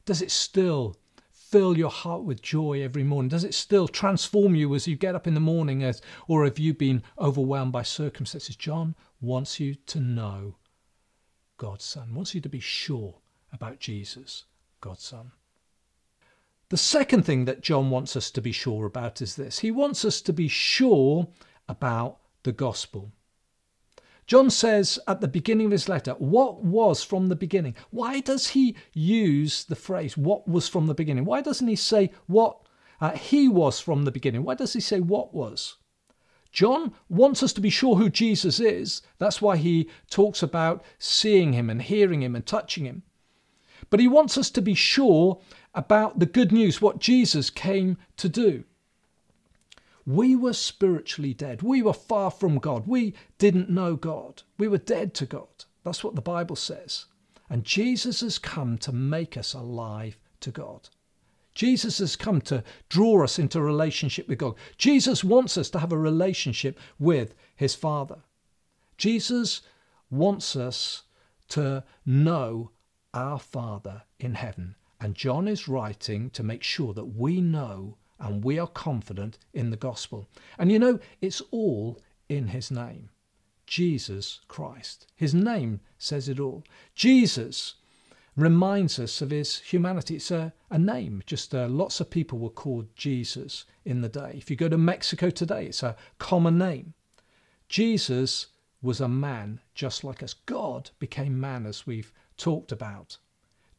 Does 0.05 0.21
it 0.21 0.31
still 0.31 0.97
fill 1.31 1.77
your 1.77 1.89
heart 1.89 2.23
with 2.23 2.41
joy 2.41 2.81
every 2.81 3.03
morning? 3.03 3.29
Does 3.29 3.43
it 3.43 3.53
still 3.53 3.87
transform 3.87 4.55
you 4.55 4.75
as 4.75 4.87
you 4.87 4.95
get 4.95 5.15
up 5.15 5.27
in 5.27 5.33
the 5.33 5.39
morning, 5.39 5.83
as, 5.83 6.01
or 6.27 6.43
have 6.43 6.59
you 6.59 6.73
been 6.73 7.03
overwhelmed 7.17 7.71
by 7.71 7.83
circumstances? 7.83 8.55
John 8.55 8.95
wants 9.21 9.59
you 9.59 9.75
to 9.75 9.99
know 9.99 10.55
God's 11.57 11.85
Son, 11.85 12.13
wants 12.13 12.35
you 12.35 12.41
to 12.41 12.49
be 12.49 12.59
sure 12.59 13.15
about 13.53 13.79
Jesus, 13.79 14.43
God's 14.81 15.03
Son. 15.03 15.31
The 16.69 16.77
second 16.77 17.23
thing 17.23 17.45
that 17.45 17.61
John 17.61 17.89
wants 17.89 18.17
us 18.17 18.29
to 18.31 18.41
be 18.41 18.51
sure 18.51 18.85
about 18.85 19.21
is 19.21 19.37
this 19.37 19.59
he 19.59 19.71
wants 19.71 20.03
us 20.03 20.21
to 20.21 20.33
be 20.33 20.49
sure 20.49 21.29
about 21.69 22.19
the 22.43 22.51
gospel. 22.51 23.13
John 24.27 24.49
says 24.49 24.99
at 25.07 25.21
the 25.21 25.27
beginning 25.27 25.67
of 25.67 25.71
his 25.71 25.87
letter, 25.87 26.11
What 26.19 26.61
was 26.61 27.01
from 27.01 27.27
the 27.27 27.35
beginning? 27.35 27.75
Why 27.91 28.19
does 28.19 28.49
he 28.49 28.75
use 28.93 29.63
the 29.63 29.75
phrase, 29.75 30.17
What 30.17 30.45
was 30.47 30.67
from 30.67 30.87
the 30.87 30.93
beginning? 30.93 31.23
Why 31.23 31.41
doesn't 31.41 31.67
he 31.67 31.77
say, 31.77 32.11
What 32.27 32.59
uh, 32.99 33.11
he 33.11 33.47
was 33.47 33.79
from 33.79 34.03
the 34.03 34.11
beginning? 34.11 34.43
Why 34.43 34.55
does 34.55 34.73
he 34.73 34.81
say, 34.81 34.99
What 34.99 35.33
was? 35.33 35.77
John 36.51 36.93
wants 37.07 37.41
us 37.41 37.53
to 37.53 37.61
be 37.61 37.69
sure 37.69 37.95
who 37.95 38.09
Jesus 38.09 38.59
is. 38.59 39.01
That's 39.17 39.41
why 39.41 39.57
he 39.57 39.89
talks 40.09 40.43
about 40.43 40.83
seeing 40.99 41.53
him 41.53 41.69
and 41.69 41.81
hearing 41.81 42.21
him 42.21 42.35
and 42.35 42.45
touching 42.45 42.85
him. 42.85 43.03
But 43.89 43.99
he 43.99 44.07
wants 44.07 44.37
us 44.37 44.49
to 44.51 44.61
be 44.61 44.73
sure 44.73 45.39
about 45.73 46.19
the 46.19 46.25
good 46.25 46.51
news, 46.51 46.81
what 46.81 46.99
Jesus 46.99 47.49
came 47.49 47.97
to 48.17 48.27
do. 48.27 48.65
We 50.07 50.37
were 50.37 50.53
spiritually 50.53 51.33
dead. 51.33 51.61
We 51.61 51.81
were 51.81 51.91
far 51.91 52.31
from 52.31 52.59
God. 52.59 52.87
We 52.87 53.13
didn't 53.37 53.69
know 53.69 53.97
God. 53.97 54.43
We 54.57 54.69
were 54.69 54.77
dead 54.77 55.13
to 55.15 55.25
God. 55.25 55.65
That's 55.83 56.01
what 56.01 56.15
the 56.15 56.21
Bible 56.21 56.55
says. 56.55 57.05
And 57.49 57.65
Jesus 57.65 58.21
has 58.21 58.39
come 58.39 58.77
to 58.77 58.93
make 58.93 59.35
us 59.35 59.53
alive 59.53 60.17
to 60.39 60.49
God. 60.49 60.87
Jesus 61.53 61.97
has 61.97 62.15
come 62.15 62.39
to 62.41 62.63
draw 62.87 63.21
us 63.23 63.37
into 63.37 63.59
relationship 63.61 64.29
with 64.29 64.37
God. 64.37 64.55
Jesus 64.77 65.25
wants 65.25 65.57
us 65.57 65.69
to 65.71 65.79
have 65.79 65.91
a 65.91 65.97
relationship 65.97 66.79
with 66.97 67.35
his 67.57 67.75
Father. 67.75 68.19
Jesus 68.97 69.61
wants 70.09 70.55
us 70.55 71.03
to 71.49 71.83
know 72.05 72.71
our 73.13 73.39
Father 73.39 74.03
in 74.19 74.35
heaven. 74.35 74.75
And 75.01 75.15
John 75.15 75.49
is 75.49 75.67
writing 75.67 76.29
to 76.29 76.43
make 76.43 76.63
sure 76.63 76.93
that 76.93 77.05
we 77.05 77.41
know 77.41 77.97
and 78.19 78.43
we 78.43 78.57
are 78.59 78.67
confident 78.67 79.37
in 79.53 79.69
the 79.69 79.77
gospel. 79.77 80.27
And 80.57 80.71
you 80.71 80.79
know, 80.79 80.99
it's 81.21 81.41
all 81.51 81.99
in 82.29 82.47
his 82.47 82.71
name 82.71 83.09
Jesus 83.65 84.39
Christ. 84.47 85.07
His 85.15 85.33
name 85.33 85.81
says 85.97 86.29
it 86.29 86.39
all. 86.39 86.63
Jesus 86.95 87.75
reminds 88.37 88.99
us 88.99 89.21
of 89.21 89.31
his 89.31 89.59
humanity. 89.59 90.15
It's 90.15 90.31
a, 90.31 90.53
a 90.69 90.77
name, 90.77 91.21
just 91.25 91.53
uh, 91.53 91.67
lots 91.67 91.99
of 91.99 92.09
people 92.09 92.39
were 92.39 92.49
called 92.49 92.87
Jesus 92.95 93.65
in 93.83 94.01
the 94.01 94.09
day. 94.09 94.33
If 94.35 94.49
you 94.49 94.55
go 94.55 94.69
to 94.69 94.77
Mexico 94.77 95.29
today, 95.29 95.65
it's 95.65 95.83
a 95.83 95.97
common 96.19 96.57
name. 96.57 96.93
Jesus 97.67 98.47
was 98.81 99.01
a 99.01 99.07
man 99.07 99.59
just 99.73 100.03
like 100.03 100.23
us. 100.23 100.33
God 100.33 100.91
became 100.99 101.39
man, 101.39 101.65
as 101.65 101.87
we've 101.87 102.13
talked 102.37 102.71
about. 102.71 103.17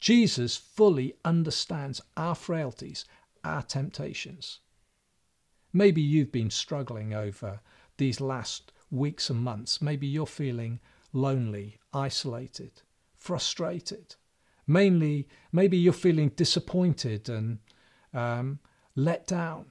Jesus 0.01 0.57
fully 0.57 1.15
understands 1.25 2.01
our 2.17 2.35
frailties, 2.35 3.05
our 3.49 3.63
temptations. 3.63 4.61
Maybe 5.73 6.01
you've 6.01 6.33
been 6.33 6.51
struggling 6.51 7.15
over 7.15 7.61
these 7.97 8.21
last 8.21 8.73
weeks 8.91 9.31
and 9.31 9.41
months. 9.41 9.83
Maybe 9.83 10.07
you're 10.07 10.27
feeling 10.27 10.81
lonely, 11.13 11.79
isolated, 11.93 12.83
frustrated. 13.17 14.17
Mainly, 14.67 15.29
maybe 15.53 15.77
you're 15.77 15.93
feeling 15.93 16.31
disappointed 16.31 17.29
and 17.29 17.59
um, 18.13 18.61
let 18.95 19.27
down. 19.27 19.67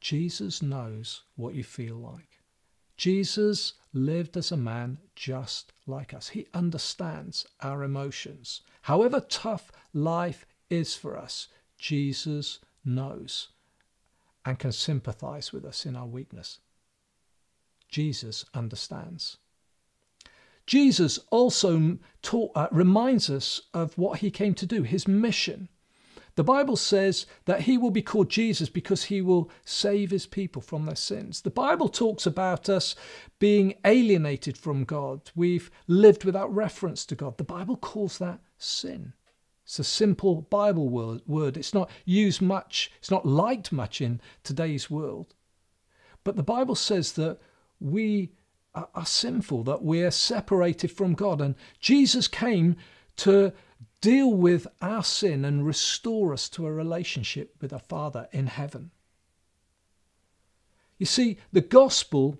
Jesus 0.00 0.62
knows 0.62 1.22
what 1.36 1.54
you 1.54 1.62
feel 1.62 1.96
like. 1.96 2.40
Jesus 2.96 3.74
lived 3.92 4.36
as 4.36 4.52
a 4.52 4.56
man 4.56 4.98
just 5.14 5.72
like 5.86 6.14
us. 6.14 6.28
He 6.28 6.46
understands 6.54 7.46
our 7.60 7.82
emotions. 7.82 8.62
However 8.82 9.20
tough 9.20 9.70
life 9.92 10.46
is 10.70 10.94
for 10.94 11.16
us, 11.16 11.48
Jesus 11.82 12.60
knows 12.84 13.48
and 14.46 14.56
can 14.56 14.70
sympathize 14.70 15.52
with 15.52 15.64
us 15.64 15.84
in 15.84 15.96
our 15.96 16.06
weakness. 16.06 16.60
Jesus 17.88 18.44
understands. 18.54 19.38
Jesus 20.64 21.18
also 21.30 21.98
taught, 22.22 22.52
uh, 22.54 22.68
reminds 22.70 23.28
us 23.28 23.62
of 23.74 23.98
what 23.98 24.20
he 24.20 24.30
came 24.30 24.54
to 24.54 24.64
do, 24.64 24.84
his 24.84 25.08
mission. 25.08 25.68
The 26.36 26.44
Bible 26.44 26.76
says 26.76 27.26
that 27.46 27.62
he 27.62 27.76
will 27.76 27.90
be 27.90 28.00
called 28.00 28.30
Jesus 28.30 28.68
because 28.68 29.04
he 29.04 29.20
will 29.20 29.50
save 29.64 30.12
his 30.12 30.26
people 30.26 30.62
from 30.62 30.86
their 30.86 30.94
sins. 30.94 31.40
The 31.40 31.50
Bible 31.50 31.88
talks 31.88 32.26
about 32.26 32.68
us 32.68 32.94
being 33.40 33.74
alienated 33.84 34.56
from 34.56 34.84
God. 34.84 35.32
We've 35.34 35.68
lived 35.88 36.24
without 36.24 36.54
reference 36.54 37.04
to 37.06 37.16
God. 37.16 37.38
The 37.38 37.44
Bible 37.44 37.76
calls 37.76 38.18
that 38.18 38.38
sin. 38.56 39.14
It's 39.64 39.78
a 39.78 39.84
simple 39.84 40.42
Bible 40.42 40.88
word. 40.88 41.56
It's 41.56 41.74
not 41.74 41.90
used 42.04 42.42
much, 42.42 42.90
it's 42.98 43.10
not 43.10 43.26
liked 43.26 43.72
much 43.72 44.00
in 44.00 44.20
today's 44.42 44.90
world. 44.90 45.34
But 46.24 46.36
the 46.36 46.42
Bible 46.42 46.74
says 46.74 47.12
that 47.12 47.38
we 47.80 48.32
are 48.74 49.06
sinful, 49.06 49.64
that 49.64 49.82
we're 49.82 50.10
separated 50.10 50.90
from 50.90 51.14
God. 51.14 51.40
And 51.40 51.54
Jesus 51.78 52.26
came 52.26 52.76
to 53.16 53.52
deal 54.00 54.32
with 54.32 54.66
our 54.80 55.04
sin 55.04 55.44
and 55.44 55.66
restore 55.66 56.32
us 56.32 56.48
to 56.50 56.66
a 56.66 56.72
relationship 56.72 57.54
with 57.60 57.72
our 57.72 57.78
Father 57.78 58.28
in 58.32 58.46
heaven. 58.46 58.90
You 60.98 61.06
see, 61.06 61.38
the 61.52 61.60
gospel 61.60 62.38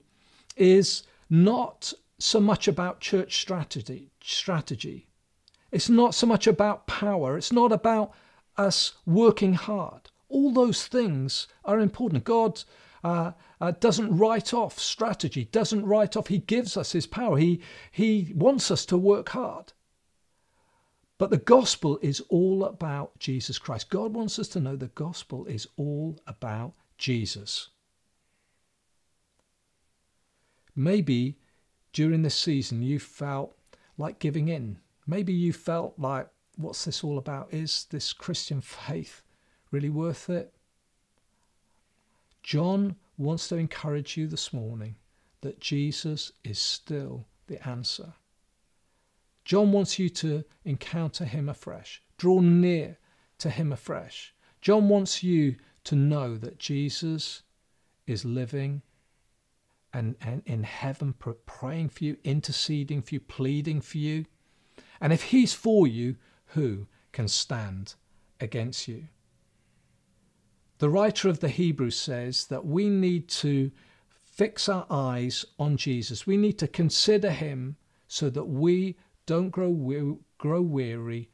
is 0.57 1.03
not 1.29 1.93
so 2.19 2.41
much 2.41 2.69
about 2.69 3.01
church 3.01 3.41
strategy, 3.41 4.13
strategy. 4.23 5.07
It's 5.73 5.89
not 5.89 6.15
so 6.15 6.27
much 6.27 6.47
about 6.47 6.87
power. 6.87 7.37
It's 7.39 7.53
not 7.53 7.73
about 7.73 8.13
us 8.57 8.93
working 9.07 9.55
hard. 9.55 10.11
All 10.29 10.53
those 10.53 10.87
things 10.87 11.49
are 11.65 11.81
important. 11.81 12.25
God 12.25 12.63
uh, 13.03 13.33
uh, 13.61 13.73
doesn't 13.73 14.17
write 14.17 14.53
off 14.55 14.79
strategy, 14.79 15.47
doesn't 15.47 15.87
write 15.87 16.17
off. 16.17 16.29
He 16.29 16.39
gives 16.39 16.77
us 16.77 16.93
His 16.93 17.07
power. 17.07 17.39
He, 17.39 17.61
he 17.91 18.33
wants 18.35 18.71
us 18.71 18.85
to 18.87 18.99
work 18.99 19.31
hard. 19.31 19.73
But 21.17 21.31
the 21.31 21.39
gospel 21.39 21.99
is 22.03 22.21
all 22.29 22.65
about 22.65 23.19
Jesus 23.19 23.59
Christ. 23.59 23.89
God 23.89 24.13
wants 24.15 24.39
us 24.39 24.49
to 24.49 24.61
know 24.61 24.77
the 24.77 24.89
gospel 24.89 25.47
is 25.47 25.69
all 25.77 26.19
about 26.27 26.75
Jesus. 26.99 27.69
Maybe 30.75 31.39
during 31.93 32.23
this 32.23 32.35
season 32.35 32.83
you 32.83 32.99
felt 32.99 33.57
like 33.97 34.19
giving 34.19 34.49
in. 34.49 34.79
Maybe 35.07 35.33
you 35.33 35.53
felt 35.53 35.99
like, 35.99 36.29
what's 36.57 36.85
this 36.85 37.03
all 37.03 37.19
about? 37.19 37.53
Is 37.53 37.87
this 37.91 38.13
Christian 38.13 38.61
faith 38.61 39.23
really 39.71 39.91
worth 39.91 40.31
it? 40.31 40.55
John 42.43 42.97
wants 43.17 43.49
to 43.49 43.57
encourage 43.57 44.17
you 44.17 44.27
this 44.27 44.53
morning 44.53 44.97
that 45.41 45.61
Jesus 45.61 46.33
is 46.45 46.59
still 46.59 47.27
the 47.47 47.67
answer. 47.69 48.15
John 49.45 49.73
wants 49.73 49.99
you 49.99 50.09
to 50.09 50.45
encounter 50.65 51.25
him 51.25 51.49
afresh, 51.49 52.03
draw 52.17 52.41
near 52.41 52.99
to 53.39 53.51
him 53.51 53.73
afresh. 53.73 54.35
John 54.61 54.89
wants 54.89 55.23
you 55.23 55.57
to 55.85 55.97
know 55.97 56.37
that 56.37 56.59
Jesus 56.59 57.43
is 58.07 58.25
living 58.25 58.83
and, 59.93 60.17
and 60.21 60.43
in 60.47 60.63
heaven, 60.63 61.15
praying 61.45 61.91
for 61.91 62.05
you, 62.05 62.17
interceding 62.25 63.03
for 63.03 63.17
you, 63.17 63.21
pleading 63.21 63.81
for 63.81 63.99
you. 63.99 64.25
And 65.03 65.13
if 65.13 65.25
he's 65.25 65.53
for 65.53 65.87
you, 65.89 66.15
who 66.55 66.87
can 67.11 67.27
stand 67.27 67.97
against 68.41 68.87
you? 68.87 69.09
The 70.79 70.89
writer 70.89 71.29
of 71.29 71.41
the 71.41 71.49
Hebrews 71.49 71.99
says 71.99 72.47
that 72.47 72.65
we 72.65 72.89
need 72.89 73.29
to 73.29 73.73
fix 74.23 74.69
our 74.69 74.87
eyes 74.89 75.45
on 75.59 75.77
Jesus. 75.77 76.25
We 76.25 76.37
need 76.37 76.57
to 76.61 76.69
consider 76.69 77.33
him 77.33 77.77
so 78.07 78.31
that 78.31 78.45
we 78.45 78.97
don't 79.27 79.51
grow, 79.51 79.71
we- 79.71 80.19
grow 80.39 80.63
weary 80.63 81.31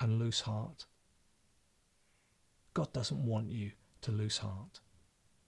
and 0.00 0.18
lose 0.18 0.40
heart. 0.40 0.86
God 2.74 2.92
doesn't 2.92 3.24
want 3.24 3.52
you 3.52 3.70
to 4.00 4.10
lose 4.10 4.38
heart. 4.38 4.80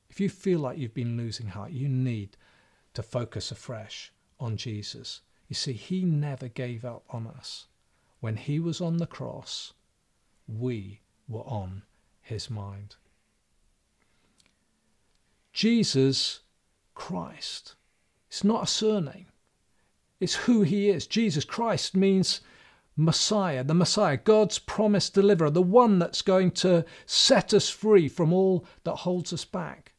If 0.08 0.20
you 0.20 0.28
feel 0.28 0.60
like 0.60 0.78
you've 0.78 0.94
been 0.94 1.16
losing 1.16 1.48
heart, 1.48 1.72
you 1.72 1.88
need 1.88 2.37
to 2.92 3.02
focus 3.02 3.50
afresh 3.50 4.12
on 4.38 4.56
Jesus. 4.56 5.22
You 5.48 5.54
see, 5.54 5.72
He 5.72 6.04
never 6.04 6.48
gave 6.48 6.85
up 6.85 7.04
on 7.11 7.26
us. 7.26 7.66
When 8.20 8.37
He 8.37 8.59
was 8.59 8.80
on 8.80 8.96
the 8.96 9.07
cross, 9.07 9.72
we 10.46 11.00
were 11.28 11.42
on 11.42 11.83
His 12.20 12.50
mind. 12.50 12.96
Jesus 15.52 16.40
Christ. 16.94 17.76
It's 18.28 18.42
not 18.42 18.64
a 18.64 18.66
surname. 18.66 19.26
It's 20.20 20.35
who 20.35 20.62
he 20.62 20.88
is. 20.88 21.07
Jesus 21.07 21.44
Christ 21.44 21.94
means 21.94 22.40
Messiah, 22.96 23.62
the 23.62 23.74
Messiah, 23.74 24.16
God's 24.16 24.59
promised 24.59 25.14
deliverer, 25.14 25.50
the 25.50 25.62
one 25.62 25.98
that's 25.98 26.22
going 26.22 26.50
to 26.52 26.85
set 27.07 27.52
us 27.52 27.68
free 27.68 28.09
from 28.09 28.33
all 28.33 28.64
that 28.85 28.96
holds 28.96 29.33
us 29.33 29.44
back, 29.44 29.92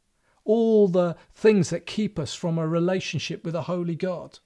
all 0.43 0.87
the 0.87 1.15
things 1.33 1.69
that 1.69 1.85
keep 1.85 2.17
us 2.17 2.33
from 2.33 2.57
a 2.57 2.67
relationship 2.67 3.45
with 3.45 3.55
a 3.55 3.63
holy 3.63 3.95
God. 3.95 4.39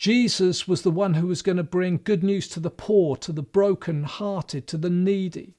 Jesus 0.00 0.66
was 0.66 0.80
the 0.80 0.90
one 0.90 1.12
who 1.12 1.26
was 1.26 1.42
going 1.42 1.58
to 1.58 1.62
bring 1.62 2.00
good 2.02 2.24
news 2.24 2.48
to 2.48 2.58
the 2.58 2.70
poor, 2.70 3.16
to 3.16 3.32
the 3.32 3.42
broken 3.42 4.04
hearted, 4.04 4.66
to 4.68 4.78
the 4.78 4.88
needy. 4.88 5.58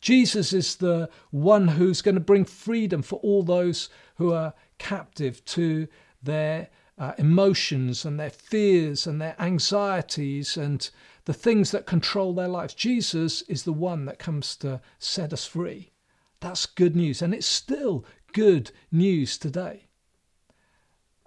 Jesus 0.00 0.52
is 0.52 0.74
the 0.74 1.08
one 1.30 1.68
who's 1.68 2.02
going 2.02 2.16
to 2.16 2.20
bring 2.20 2.44
freedom 2.44 3.00
for 3.00 3.20
all 3.20 3.44
those 3.44 3.88
who 4.16 4.32
are 4.32 4.54
captive 4.78 5.44
to 5.44 5.86
their 6.20 6.68
uh, 6.98 7.12
emotions 7.16 8.04
and 8.04 8.18
their 8.18 8.30
fears 8.30 9.06
and 9.06 9.22
their 9.22 9.36
anxieties 9.38 10.56
and 10.56 10.90
the 11.24 11.32
things 11.32 11.70
that 11.70 11.86
control 11.86 12.34
their 12.34 12.48
lives. 12.48 12.74
Jesus 12.74 13.42
is 13.42 13.62
the 13.62 13.72
one 13.72 14.04
that 14.06 14.18
comes 14.18 14.56
to 14.56 14.80
set 14.98 15.32
us 15.32 15.46
free. 15.46 15.92
That's 16.40 16.66
good 16.66 16.96
news, 16.96 17.22
and 17.22 17.32
it's 17.32 17.46
still 17.46 18.04
good 18.32 18.72
news 18.90 19.38
today. 19.38 19.86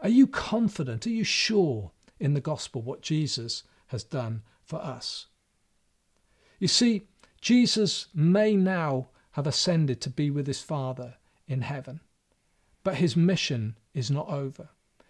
Are 0.01 0.09
you 0.09 0.27
confident? 0.27 1.07
Are 1.07 1.09
you 1.09 1.23
sure 1.23 1.91
in 2.19 2.33
the 2.33 2.41
gospel 2.41 2.81
what 2.81 3.01
Jesus 3.01 3.63
has 3.87 4.03
done 4.03 4.43
for 4.63 4.77
us? 4.77 5.27
You 6.59 6.67
see, 6.67 7.07
Jesus 7.41 8.07
may 8.13 8.55
now 8.55 9.09
have 9.31 9.47
ascended 9.47 10.01
to 10.01 10.09
be 10.09 10.29
with 10.29 10.47
his 10.47 10.61
Father 10.61 11.15
in 11.47 11.61
heaven, 11.61 12.01
but 12.83 12.95
his 12.95 13.15
mission 13.15 13.77
is 13.93 14.11
not 14.11 14.29
over. 14.29 14.69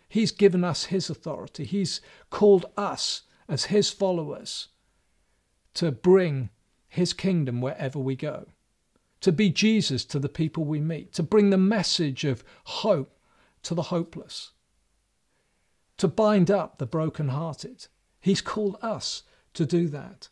He's 0.10 0.32
given 0.32 0.64
us 0.64 0.86
His 0.86 1.10
authority. 1.10 1.64
He's 1.64 2.02
called 2.32 2.66
us 2.76 3.22
as 3.48 3.66
His 3.66 3.92
followers 3.92 4.70
to 5.76 5.92
bring 5.92 6.50
His 6.88 7.14
kingdom 7.14 7.62
wherever 7.62 8.00
we 8.00 8.16
go, 8.16 8.48
to 9.22 9.32
be 9.32 9.52
Jesus 9.52 10.04
to 10.06 10.20
the 10.20 10.28
people 10.28 10.66
we 10.66 10.82
meet, 10.82 11.14
to 11.14 11.24
bring 11.24 11.52
the 11.52 11.58
message 11.58 12.26
of 12.26 12.44
hope 12.64 13.16
to 13.62 13.76
the 13.76 13.84
hopeless, 13.84 14.52
to 16.00 16.08
bind 16.08 16.50
up 16.50 16.78
the 16.78 16.86
brokenhearted. 16.86 17.88
He's 18.20 18.42
called 18.42 18.78
us 18.82 19.24
to 19.54 19.66
do 19.66 19.88
that. 19.90 20.30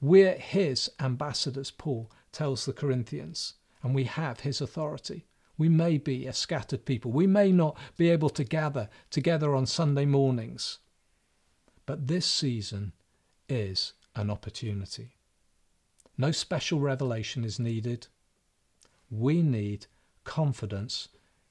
We're 0.00 0.34
His 0.34 0.90
ambassadors, 1.00 1.70
Paul 1.70 2.10
tells 2.32 2.64
the 2.64 2.72
Corinthians, 2.72 3.54
and 3.82 3.94
we 3.94 4.04
have 4.04 4.40
His 4.40 4.60
authority. 4.60 5.26
We 5.56 5.68
may 5.68 5.98
be 5.98 6.26
a 6.26 6.32
scattered 6.32 6.84
people. 6.84 7.10
We 7.10 7.26
may 7.26 7.50
not 7.50 7.76
be 7.96 8.10
able 8.10 8.30
to 8.30 8.44
gather 8.44 8.88
together 9.10 9.56
on 9.56 9.66
Sunday 9.66 10.04
mornings. 10.04 10.78
But 11.84 12.06
this 12.06 12.26
season 12.26 12.92
is 13.48 13.94
an 14.14 14.30
opportunity. 14.30 15.16
No 16.16 16.30
special 16.30 16.78
revelation 16.78 17.44
is 17.44 17.58
needed. 17.58 18.06
We 19.10 19.42
need 19.42 19.86
confidence 20.22 21.08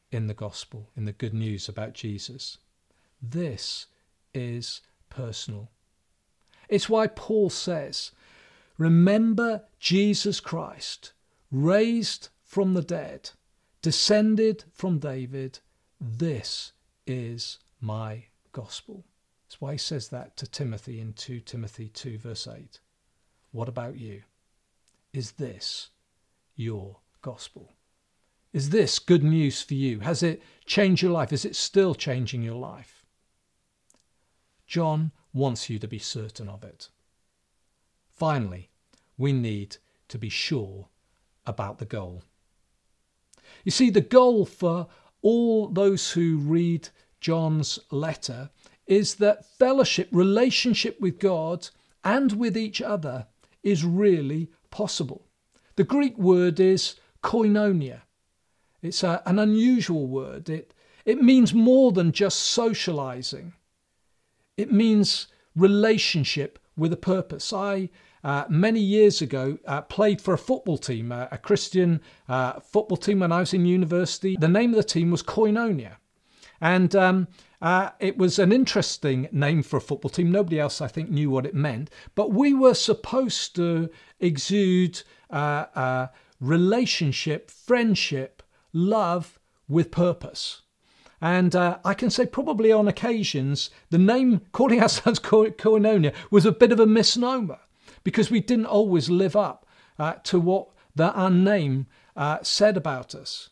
in 0.09 0.27
the 0.27 0.33
gospel, 0.33 0.89
in 0.95 1.03
the 1.03 1.11
good 1.11 1.33
news 1.33 1.67
about 1.67 1.93
Jesus. 1.93 2.59
This 3.21 3.87
is 4.33 4.81
personal. 5.09 5.71
It's 6.69 6.89
why 6.89 7.07
Paul 7.07 7.49
says, 7.49 8.11
Remember 8.77 9.63
Jesus 9.79 10.39
Christ, 10.39 11.13
raised 11.51 12.29
from 12.43 12.73
the 12.73 12.81
dead, 12.81 13.31
descended 13.81 14.65
from 14.71 14.99
David. 14.99 15.59
This 15.99 16.73
is 17.05 17.59
my 17.81 18.25
gospel. 18.51 19.05
That's 19.45 19.61
why 19.61 19.73
he 19.73 19.77
says 19.77 20.09
that 20.09 20.35
to 20.37 20.47
Timothy 20.47 20.99
in 20.99 21.13
2 21.13 21.39
Timothy 21.39 21.89
2, 21.89 22.17
verse 22.17 22.47
8. 22.47 22.79
What 23.51 23.69
about 23.69 23.97
you? 23.97 24.23
Is 25.13 25.31
this 25.33 25.89
your 26.55 26.97
gospel? 27.21 27.73
Is 28.53 28.69
this 28.69 28.99
good 28.99 29.23
news 29.23 29.61
for 29.61 29.73
you? 29.73 29.99
Has 30.01 30.21
it 30.21 30.41
changed 30.65 31.01
your 31.01 31.11
life? 31.11 31.31
Is 31.31 31.45
it 31.45 31.55
still 31.55 31.95
changing 31.95 32.43
your 32.43 32.55
life? 32.55 32.96
John 34.67 35.11
wants 35.33 35.69
you 35.69 35.79
to 35.79 35.87
be 35.87 35.99
certain 35.99 36.49
of 36.49 36.63
it. 36.63 36.89
Finally, 38.11 38.69
we 39.17 39.31
need 39.33 39.77
to 40.09 40.17
be 40.17 40.29
sure 40.29 40.87
about 41.45 41.79
the 41.79 41.85
goal. 41.85 42.23
You 43.63 43.71
see, 43.71 43.89
the 43.89 44.01
goal 44.01 44.45
for 44.45 44.87
all 45.21 45.67
those 45.67 46.11
who 46.11 46.37
read 46.37 46.89
John's 47.21 47.79
letter 47.91 48.49
is 48.85 49.15
that 49.15 49.45
fellowship, 49.45 50.07
relationship 50.11 50.99
with 50.99 51.19
God 51.19 51.69
and 52.03 52.33
with 52.33 52.57
each 52.57 52.81
other 52.81 53.27
is 53.63 53.83
really 53.83 54.49
possible. 54.69 55.25
The 55.75 55.83
Greek 55.83 56.17
word 56.17 56.59
is 56.59 56.95
koinonia. 57.23 58.01
It's 58.81 59.03
a, 59.03 59.21
an 59.25 59.39
unusual 59.39 60.07
word. 60.07 60.49
It, 60.49 60.73
it 61.05 61.21
means 61.21 61.53
more 61.53 61.91
than 61.91 62.11
just 62.11 62.39
socializing, 62.39 63.53
it 64.57 64.71
means 64.71 65.27
relationship 65.55 66.59
with 66.75 66.91
a 66.91 66.97
purpose. 66.97 67.53
I, 67.53 67.89
uh, 68.23 68.45
many 68.49 68.79
years 68.79 69.21
ago, 69.21 69.57
uh, 69.65 69.81
played 69.81 70.21
for 70.21 70.33
a 70.33 70.37
football 70.37 70.77
team, 70.77 71.11
uh, 71.11 71.27
a 71.31 71.37
Christian 71.37 72.01
uh, 72.27 72.59
football 72.59 72.97
team 72.97 73.19
when 73.19 73.31
I 73.31 73.39
was 73.39 73.53
in 73.53 73.65
university. 73.65 74.35
The 74.39 74.47
name 74.47 74.71
of 74.71 74.77
the 74.77 74.83
team 74.83 75.11
was 75.11 75.23
Koinonia. 75.23 75.97
And 76.59 76.95
um, 76.95 77.27
uh, 77.61 77.91
it 77.99 78.17
was 78.17 78.39
an 78.39 78.51
interesting 78.51 79.29
name 79.31 79.61
for 79.63 79.77
a 79.77 79.81
football 79.81 80.09
team. 80.09 80.31
Nobody 80.31 80.59
else, 80.59 80.81
I 80.81 80.87
think, 80.87 81.09
knew 81.09 81.29
what 81.29 81.45
it 81.45 81.53
meant. 81.53 81.89
But 82.15 82.31
we 82.31 82.53
were 82.53 82.73
supposed 82.73 83.55
to 83.55 83.89
exude 84.19 85.03
uh, 85.29 86.07
relationship, 86.41 87.51
friendship, 87.51 88.41
love 88.73 89.39
with 89.67 89.91
purpose. 89.91 90.61
And 91.21 91.55
uh, 91.55 91.79
I 91.83 91.93
can 91.93 92.09
say, 92.09 92.25
probably 92.25 92.71
on 92.71 92.87
occasions, 92.87 93.69
the 93.89 93.97
name 93.97 94.41
calling 94.51 94.81
ourselves 94.81 95.19
Koinonia 95.19 96.13
was 96.29 96.45
a 96.45 96.51
bit 96.51 96.71
of 96.71 96.79
a 96.79 96.85
misnomer 96.85 97.59
because 98.03 98.29
we 98.29 98.39
didn't 98.39 98.67
always 98.67 99.09
live 99.09 99.35
up 99.35 99.65
uh, 99.97 100.13
to 100.23 100.39
what 100.39 100.69
the, 100.95 101.11
our 101.13 101.29
name 101.29 101.87
uh, 102.15 102.39
said 102.41 102.77
about 102.77 103.15
us. 103.15 103.49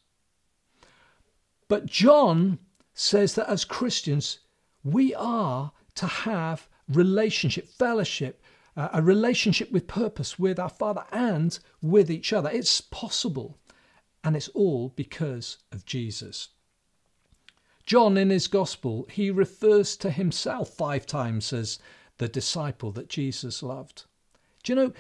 But 1.67 1.88
John 1.88 2.60
says 2.93 3.36
that 3.36 3.49
as 3.49 3.65
Christians, 3.65 4.39
we 4.84 5.15
are 5.15 5.71
to 5.95 6.06
have 6.06 6.67
relationship, 6.88 7.67
fellowship, 7.67 8.43
uh, 8.78 8.89
a 8.93 9.01
relationship 9.01 9.71
with 9.71 9.88
purpose 9.88 10.38
with 10.38 10.60
our 10.60 10.69
Father 10.69 11.06
and 11.12 11.58
with 11.82 12.12
each 12.12 12.32
other. 12.34 12.49
It's 12.51 12.82
possible, 12.82 13.58
and 14.23 14.36
it's 14.36 14.49
all 14.49 14.89
because 14.89 15.58
of 15.71 15.86
Jesus. 15.86 16.49
John, 17.86 18.17
in 18.17 18.30
his 18.30 18.48
gospel, 18.48 19.08
he 19.12 19.30
refers 19.30 19.95
to 19.98 20.10
himself 20.10 20.69
five 20.69 21.06
times 21.06 21.54
as 21.54 21.80
the 22.17 22.28
disciple 22.28 22.91
that 22.93 23.10
Jesus 23.10 23.62
loved. 23.62 24.06
Do 24.63 24.71
you 24.71 24.76
know, 24.76 24.93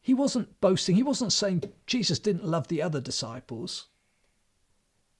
he 0.00 0.14
wasn't 0.14 0.60
boasting, 0.60 0.96
he 0.96 1.02
wasn't 1.02 1.32
saying 1.32 1.64
Jesus 1.86 2.18
didn't 2.18 2.44
love 2.44 2.68
the 2.68 2.82
other 2.82 3.00
disciples. 3.00 3.86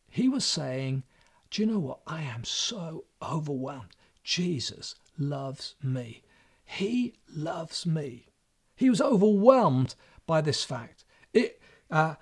He 0.09 0.29
was 0.29 0.45
saying, 0.45 1.05
do 1.51 1.63
you 1.63 1.67
know 1.67 1.79
what? 1.79 2.01
I 2.07 2.23
am 2.23 2.43
so 2.43 3.05
overwhelmed. 3.23 3.95
Jesus 4.25 4.97
loves 5.19 5.77
me. 5.83 6.25
He 6.65 7.15
loves 7.33 7.87
me. 7.87 8.27
He 8.75 8.91
was 8.91 9.01
overwhelmed 9.01 9.95
by 10.27 10.41
this 10.41 10.65
fact. 10.65 11.05
It 11.33 11.61
uh, 11.91 12.17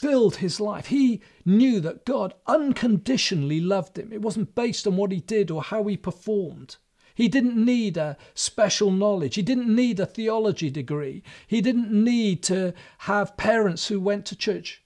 filled 0.00 0.36
his 0.36 0.60
life. 0.60 0.86
He 0.86 1.20
knew 1.44 1.80
that 1.80 2.04
God 2.04 2.34
unconditionally 2.46 3.60
loved 3.60 3.98
him. 3.98 4.12
It 4.12 4.22
wasn't 4.22 4.54
based 4.54 4.86
on 4.86 4.96
what 4.96 5.12
he 5.12 5.20
did 5.20 5.50
or 5.50 5.62
how 5.62 5.84
he 5.84 5.96
performed. 5.96 6.76
He 7.14 7.28
didn't 7.28 7.62
need 7.62 7.96
a 7.96 8.16
special 8.34 8.90
knowledge. 8.90 9.34
He 9.34 9.42
didn't 9.42 9.74
need 9.74 10.00
a 10.00 10.06
theology 10.06 10.70
degree. 10.70 11.22
He 11.46 11.60
didn't 11.60 11.92
need 11.92 12.42
to 12.44 12.74
have 12.98 13.36
parents 13.36 13.88
who 13.88 14.00
went 14.00 14.24
to 14.26 14.36
church. 14.36 14.82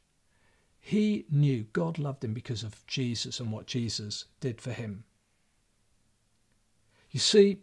He 0.81 1.27
knew 1.31 1.65
God 1.73 1.99
loved 1.99 2.25
him 2.25 2.35
because 2.35 2.63
of 2.63 2.87
Jesus 2.87 3.41
and 3.41 3.51
what 3.53 3.67
Jesus 3.67 4.25
did 4.41 4.61
for 4.61 4.73
him. 4.73 5.05
You 7.11 7.21
see, 7.21 7.59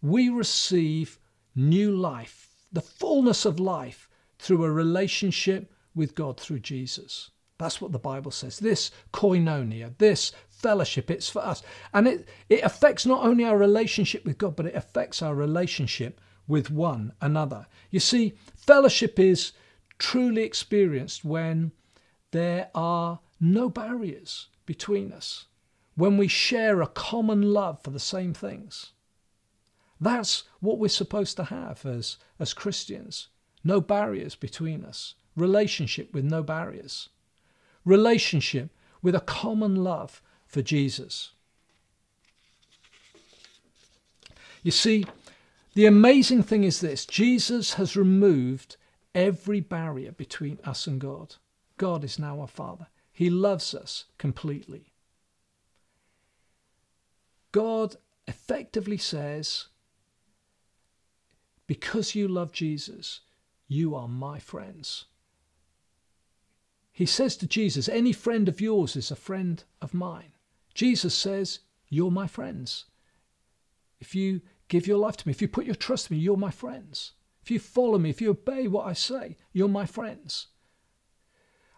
we 0.00 0.28
receive 0.28 1.18
new 1.54 1.94
life, 1.94 2.48
the 2.72 2.80
fullness 2.80 3.44
of 3.44 3.60
life, 3.60 4.08
through 4.38 4.64
a 4.64 4.70
relationship 4.70 5.72
with 5.94 6.14
God 6.14 6.38
through 6.38 6.60
Jesus. 6.60 7.30
That's 7.58 7.80
what 7.80 7.92
the 7.92 7.98
Bible 7.98 8.30
says. 8.30 8.58
This 8.58 8.90
koinonia, 9.12 9.96
this 9.98 10.32
fellowship, 10.48 11.10
it's 11.10 11.28
for 11.28 11.44
us. 11.44 11.62
And 11.92 12.08
it, 12.08 12.28
it 12.48 12.62
affects 12.64 13.06
not 13.06 13.24
only 13.24 13.44
our 13.44 13.56
relationship 13.56 14.24
with 14.24 14.38
God, 14.38 14.56
but 14.56 14.66
it 14.66 14.74
affects 14.74 15.22
our 15.22 15.34
relationship 15.34 16.20
with 16.48 16.70
one 16.70 17.12
another. 17.20 17.66
You 17.90 18.00
see, 18.00 18.34
fellowship 18.56 19.18
is 19.18 19.52
truly 19.98 20.42
experienced 20.42 21.24
when 21.24 21.72
there 22.32 22.70
are 22.74 23.20
no 23.40 23.68
barriers 23.68 24.48
between 24.66 25.12
us 25.12 25.46
when 25.96 26.16
we 26.16 26.28
share 26.28 26.82
a 26.82 26.86
common 26.86 27.42
love 27.42 27.82
for 27.82 27.90
the 27.90 28.00
same 28.00 28.34
things. 28.34 28.92
That's 30.00 30.44
what 30.60 30.78
we're 30.78 30.88
supposed 30.88 31.36
to 31.36 31.44
have 31.44 31.86
as, 31.86 32.16
as 32.38 32.52
Christians. 32.52 33.28
No 33.62 33.80
barriers 33.80 34.34
between 34.34 34.84
us. 34.84 35.14
Relationship 35.36 36.12
with 36.14 36.24
no 36.24 36.42
barriers. 36.42 37.08
Relationship 37.84 38.70
with 39.02 39.14
a 39.14 39.20
common 39.20 39.76
love 39.76 40.22
for 40.46 40.62
Jesus. 40.62 41.30
You 44.62 44.70
see, 44.70 45.04
the 45.74 45.86
amazing 45.86 46.42
thing 46.42 46.64
is 46.64 46.80
this 46.80 47.04
Jesus 47.04 47.74
has 47.74 47.96
removed 47.96 48.76
every 49.14 49.60
barrier 49.60 50.12
between 50.12 50.58
us 50.64 50.86
and 50.86 51.00
God. 51.00 51.36
God 51.76 52.04
is 52.04 52.18
now 52.18 52.40
our 52.40 52.48
Father. 52.48 52.86
He 53.12 53.30
loves 53.30 53.74
us 53.74 54.06
completely. 54.18 54.92
God 57.52 57.96
effectively 58.26 58.96
says, 58.96 59.66
Because 61.66 62.14
you 62.14 62.26
love 62.26 62.52
Jesus, 62.52 63.20
you 63.68 63.94
are 63.94 64.08
my 64.08 64.38
friends. 64.38 65.04
He 66.94 67.06
says 67.06 67.36
to 67.38 67.48
Jesus, 67.48 67.88
Any 67.88 68.12
friend 68.12 68.48
of 68.48 68.60
yours 68.60 68.94
is 68.94 69.10
a 69.10 69.16
friend 69.16 69.62
of 69.82 69.94
mine. 69.94 70.32
Jesus 70.74 71.12
says, 71.12 71.58
You're 71.88 72.12
my 72.12 72.28
friends. 72.28 72.84
If 73.98 74.14
you 74.14 74.42
give 74.68 74.86
your 74.86 74.98
life 74.98 75.16
to 75.16 75.26
me, 75.28 75.32
if 75.32 75.42
you 75.42 75.48
put 75.48 75.66
your 75.66 75.74
trust 75.74 76.08
in 76.08 76.16
me, 76.16 76.22
you're 76.22 76.36
my 76.36 76.52
friends. 76.52 77.12
If 77.42 77.50
you 77.50 77.58
follow 77.58 77.98
me, 77.98 78.10
if 78.10 78.20
you 78.20 78.30
obey 78.30 78.68
what 78.68 78.86
I 78.86 78.92
say, 78.92 79.36
you're 79.52 79.68
my 79.68 79.86
friends. 79.86 80.46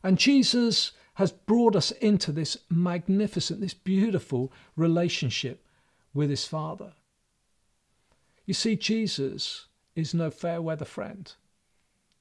And 0.02 0.18
Jesus 0.18 0.92
has 1.14 1.33
brought 1.33 1.74
us 1.74 1.92
into 1.92 2.31
this 2.31 2.59
magnificent, 2.68 3.62
this 3.62 3.72
beautiful 3.72 4.52
relationship 4.76 5.66
with 6.12 6.29
his 6.29 6.44
Father. 6.44 6.92
You 8.44 8.52
see, 8.52 8.76
Jesus 8.76 9.66
is 9.94 10.12
no 10.12 10.31
fair 10.31 10.61
weather 10.61 10.85
friend. 10.85 11.33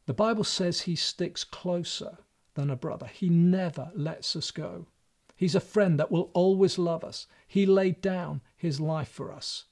The 0.05 0.13
Bible 0.13 0.45
says 0.45 0.81
he 0.81 0.95
sticks 0.95 1.43
closer 1.43 2.19
than 2.55 2.69
a 2.69 2.75
brother. 2.75 3.05
He 3.05 3.29
never 3.29 3.91
lets 3.93 4.35
us 4.35 4.51
go. 4.51 4.87
He's 5.35 5.55
a 5.55 5.59
friend 5.59 5.99
that 5.99 6.11
will 6.11 6.31
always 6.33 6.77
love 6.77 7.03
us. 7.03 7.27
He 7.47 7.65
laid 7.65 8.01
down 8.01 8.41
his 8.57 8.79
life 8.79 9.09
for 9.09 9.31
us. 9.31 9.65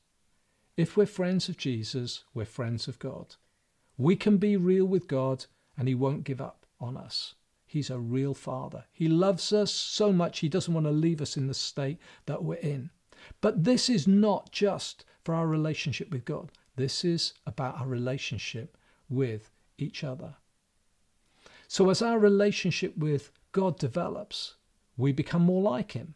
If 0.76 0.96
we're 0.96 1.06
friends 1.06 1.50
of 1.50 1.58
Jesus, 1.58 2.24
we're 2.34 2.46
friends 2.46 2.88
of 2.88 3.00
God. 3.00 3.36
We 3.98 4.15
can 4.15 4.38
be 4.38 4.58
real 4.58 4.86
with 4.86 5.08
God 5.08 5.46
and 5.78 5.88
he 5.88 5.96
won't 5.96 6.24
give 6.24 6.41
up 6.41 6.65
on 6.80 6.98
us. 6.98 7.36
He's 7.65 7.89
a 7.89 7.98
real 7.98 8.34
father. 8.34 8.86
He 8.91 9.08
loves 9.08 9.54
us 9.54 9.72
so 9.72 10.12
much, 10.12 10.39
he 10.39 10.50
doesn't 10.50 10.74
want 10.74 10.86
to 10.86 10.91
leave 10.91 11.22
us 11.22 11.38
in 11.38 11.48
the 11.48 11.54
state 11.54 11.98
that 12.26 12.43
we're 12.43 12.56
in. 12.56 12.89
But 13.39 13.63
this 13.63 13.89
is 13.89 14.08
not 14.08 14.52
just 14.52 15.06
for 15.24 15.34
our 15.34 15.48
relationship 15.48 16.12
with 16.12 16.26
God, 16.26 16.52
this 16.76 17.06
is 17.06 17.34
about 17.46 17.80
our 17.80 17.88
relationship 17.88 18.78
with 19.10 19.52
each 19.78 20.04
other. 20.04 20.36
So, 21.74 21.90
as 21.90 22.04
our 22.04 22.20
relationship 22.20 22.96
with 22.96 23.32
God 23.52 23.80
develops, 23.80 24.58
we 24.96 25.12
become 25.12 25.42
more 25.42 25.64
like 25.64 25.94
Him. 25.94 26.14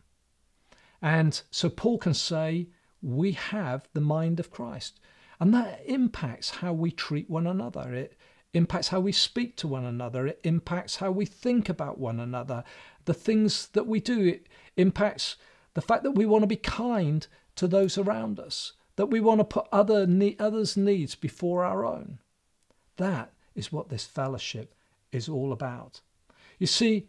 And 1.01 1.41
so 1.49 1.67
Paul 1.67 1.97
can 1.97 2.13
say, 2.13 2.67
we 3.01 3.31
have 3.31 3.87
the 3.93 3.99
mind 3.99 4.39
of 4.39 4.51
Christ. 4.51 4.99
And 5.39 5.51
that 5.55 5.81
impacts 5.87 6.51
how 6.61 6.73
we 6.73 6.91
treat 6.91 7.27
one 7.27 7.47
another. 7.47 7.91
It 7.91 8.19
impacts 8.53 8.89
how 8.89 8.99
we 8.99 9.11
speak 9.11 9.57
to 9.57 9.67
one 9.67 9.83
another. 9.83 10.27
It 10.27 10.41
impacts 10.43 10.97
how 10.97 11.09
we 11.09 11.25
think 11.25 11.69
about 11.69 11.97
one 11.97 12.19
another. 12.19 12.63
The 13.05 13.15
things 13.15 13.69
that 13.69 13.87
we 13.87 13.99
do, 13.99 14.27
it 14.27 14.47
impacts 14.75 15.37
the 15.73 15.81
fact 15.81 16.03
that 16.03 16.11
we 16.11 16.27
want 16.27 16.43
to 16.43 16.47
be 16.47 16.57
kind 16.57 17.25
to 17.55 17.67
those 17.67 17.97
around 17.97 18.39
us, 18.39 18.73
that 18.95 19.07
we 19.07 19.19
want 19.19 19.39
to 19.39 19.43
put 19.43 19.65
other 19.71 20.05
others' 20.37 20.77
needs 20.77 21.15
before 21.15 21.65
our 21.65 21.83
own. 21.83 22.19
That 22.97 23.33
is 23.55 23.71
what 23.71 23.89
this 23.89 24.05
fellowship 24.05 24.75
is 25.11 25.29
all 25.29 25.51
about. 25.51 26.01
You 26.59 26.67
see, 26.67 27.07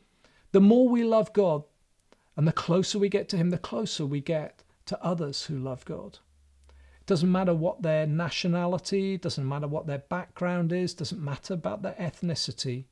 the 0.53 0.61
more 0.61 0.89
we 0.89 1.05
love 1.05 1.33
God 1.33 1.65
and 2.37 2.47
the 2.47 2.53
closer 2.53 2.99
we 2.99 3.09
get 3.09 3.29
to 3.31 3.37
Him, 3.37 3.51
the 3.51 3.59
closer 3.59 4.07
we 4.07 4.21
get 4.21 4.63
to 4.87 5.03
others 5.03 5.45
who 5.45 5.59
love 5.59 5.85
God. 5.85 6.19
It 7.01 7.07
doesn't 7.07 7.31
matter 7.31 7.55
what 7.55 7.83
their 7.83 8.07
nationality, 8.07 9.17
doesn't 9.19 9.49
matter 9.49 9.69
what 9.69 9.87
their 9.87 9.99
background 9.99 10.73
is, 10.73 10.95
doesn't 10.95 11.23
matter 11.23 11.55
about 11.55 11.83
their 11.83 11.95
ethnicity. 11.95 12.85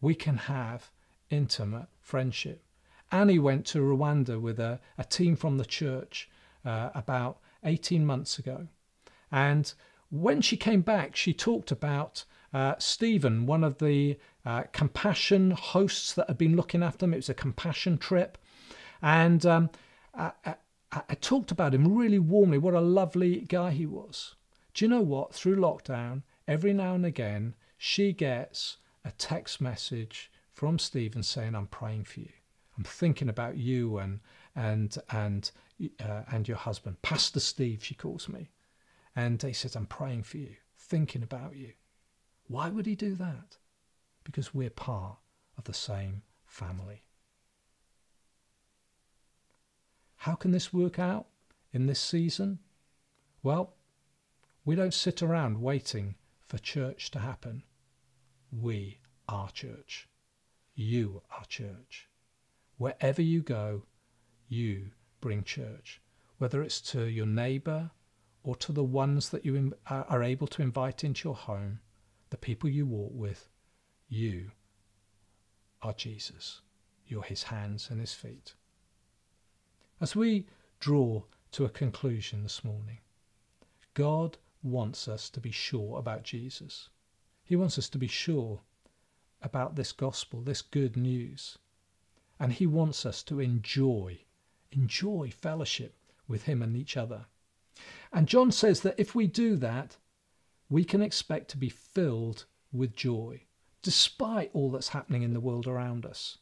We 0.00 0.14
can 0.14 0.36
have 0.36 0.90
intimate 1.30 1.88
friendship. 2.00 2.62
Annie 3.10 3.38
went 3.38 3.64
to 3.66 3.78
Rwanda 3.78 4.40
with 4.40 4.60
a, 4.60 4.80
a 4.96 5.04
team 5.04 5.34
from 5.34 5.56
the 5.56 5.64
church 5.64 6.28
uh, 6.64 6.90
about 6.94 7.38
18 7.64 8.04
months 8.04 8.38
ago. 8.38 8.68
And 9.32 9.72
when 10.10 10.40
she 10.40 10.56
came 10.56 10.82
back, 10.82 11.16
she 11.16 11.32
talked 11.32 11.70
about 11.70 12.24
uh, 12.52 12.74
Stephen, 12.78 13.46
one 13.46 13.64
of 13.64 13.78
the 13.78 14.18
uh, 14.44 14.62
compassion 14.72 15.50
hosts 15.50 16.14
that 16.14 16.28
had 16.28 16.38
been 16.38 16.56
looking 16.56 16.82
after 16.82 16.98
them. 16.98 17.12
It 17.12 17.18
was 17.18 17.28
a 17.28 17.34
compassion 17.34 17.98
trip. 17.98 18.38
And 19.02 19.44
um, 19.46 19.70
I, 20.14 20.32
I, 20.44 20.54
I 20.92 21.14
talked 21.14 21.50
about 21.50 21.74
him 21.74 21.96
really 21.96 22.18
warmly, 22.18 22.58
what 22.58 22.74
a 22.74 22.80
lovely 22.80 23.40
guy 23.40 23.70
he 23.70 23.86
was. 23.86 24.34
Do 24.74 24.84
you 24.84 24.88
know 24.88 25.02
what? 25.02 25.34
Through 25.34 25.56
lockdown, 25.56 26.22
every 26.46 26.72
now 26.72 26.94
and 26.94 27.04
again, 27.04 27.54
she 27.76 28.12
gets 28.12 28.78
a 29.04 29.10
text 29.12 29.60
message 29.60 30.30
from 30.52 30.78
Stephen 30.78 31.22
saying, 31.22 31.54
I'm 31.54 31.66
praying 31.66 32.04
for 32.04 32.20
you. 32.20 32.30
I'm 32.76 32.84
thinking 32.84 33.28
about 33.28 33.56
you 33.56 33.98
and 33.98 34.20
and 34.54 34.96
and 35.10 35.50
uh, 36.00 36.22
and 36.30 36.46
your 36.46 36.56
husband, 36.56 37.02
Pastor 37.02 37.40
Steve, 37.40 37.84
she 37.84 37.94
calls 37.94 38.28
me, 38.28 38.50
and 39.14 39.40
he 39.42 39.52
says, 39.52 39.74
"I'm 39.74 39.86
praying 39.86 40.22
for 40.22 40.38
you, 40.38 40.54
thinking 40.76 41.22
about 41.22 41.56
you." 41.56 41.72
Why 42.48 42.70
would 42.70 42.86
he 42.86 42.94
do 42.94 43.14
that? 43.14 43.58
Because 44.24 44.52
we're 44.54 44.70
part 44.70 45.18
of 45.56 45.64
the 45.64 45.74
same 45.74 46.22
family. 46.46 47.02
How 50.16 50.34
can 50.34 50.50
this 50.50 50.72
work 50.72 50.98
out 50.98 51.26
in 51.72 51.86
this 51.86 52.00
season? 52.00 52.58
Well, 53.42 53.74
we 54.64 54.74
don't 54.74 54.94
sit 54.94 55.22
around 55.22 55.62
waiting 55.62 56.16
for 56.46 56.58
church 56.58 57.10
to 57.12 57.20
happen. 57.20 57.62
We 58.50 58.98
are 59.28 59.50
church. 59.50 60.08
You 60.74 61.22
are 61.30 61.44
church. 61.44 62.08
Wherever 62.78 63.22
you 63.22 63.42
go, 63.42 63.84
you 64.48 64.92
bring 65.20 65.44
church, 65.44 66.00
whether 66.38 66.62
it's 66.62 66.80
to 66.92 67.04
your 67.04 67.26
neighbor 67.26 67.90
or 68.42 68.56
to 68.56 68.72
the 68.72 68.84
ones 68.84 69.28
that 69.30 69.44
you 69.44 69.74
are 69.86 70.22
able 70.22 70.46
to 70.46 70.62
invite 70.62 71.04
into 71.04 71.28
your 71.28 71.36
home, 71.36 71.80
the 72.30 72.36
people 72.36 72.68
you 72.68 72.86
walk 72.86 73.12
with, 73.14 73.48
you 74.08 74.50
are 75.82 75.92
Jesus. 75.92 76.60
You're 77.06 77.22
his 77.22 77.44
hands 77.44 77.88
and 77.90 78.00
his 78.00 78.12
feet. 78.12 78.54
As 80.00 80.14
we 80.14 80.46
draw 80.80 81.22
to 81.52 81.64
a 81.64 81.70
conclusion 81.70 82.42
this 82.42 82.62
morning, 82.62 82.98
God 83.94 84.38
wants 84.62 85.08
us 85.08 85.30
to 85.30 85.40
be 85.40 85.50
sure 85.50 85.98
about 85.98 86.22
Jesus. 86.22 86.88
He 87.42 87.56
wants 87.56 87.78
us 87.78 87.88
to 87.90 87.98
be 87.98 88.08
sure 88.08 88.60
about 89.42 89.76
this 89.76 89.92
gospel, 89.92 90.42
this 90.42 90.62
good 90.62 90.96
news. 90.96 91.58
And 92.38 92.52
he 92.52 92.66
wants 92.66 93.06
us 93.06 93.22
to 93.24 93.40
enjoy, 93.40 94.20
enjoy 94.70 95.30
fellowship 95.30 95.96
with 96.28 96.44
him 96.44 96.62
and 96.62 96.76
each 96.76 96.96
other. 96.96 97.26
And 98.12 98.28
John 98.28 98.52
says 98.52 98.82
that 98.82 98.98
if 98.98 99.14
we 99.14 99.26
do 99.26 99.56
that, 99.56 99.96
we 100.70 100.84
can 100.84 101.02
expect 101.02 101.48
to 101.50 101.56
be 101.56 101.68
filled 101.68 102.44
with 102.72 102.94
joy, 102.94 103.42
despite 103.82 104.50
all 104.52 104.70
that's 104.70 104.88
happening 104.88 105.22
in 105.22 105.32
the 105.32 105.40
world 105.40 105.66
around 105.66 106.04
us. 106.04 106.38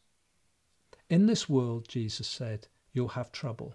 In 1.08 1.26
this 1.26 1.48
world, 1.48 1.88
Jesus 1.88 2.26
said, 2.26 2.66
you'll 2.92 3.08
have 3.08 3.30
trouble. 3.30 3.74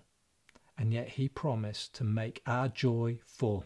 And 0.77 0.93
yet 0.93 1.09
he 1.09 1.29
promised 1.29 1.95
to 1.95 2.03
make 2.03 2.41
our 2.45 2.67
joy 2.67 3.19
full. 3.25 3.65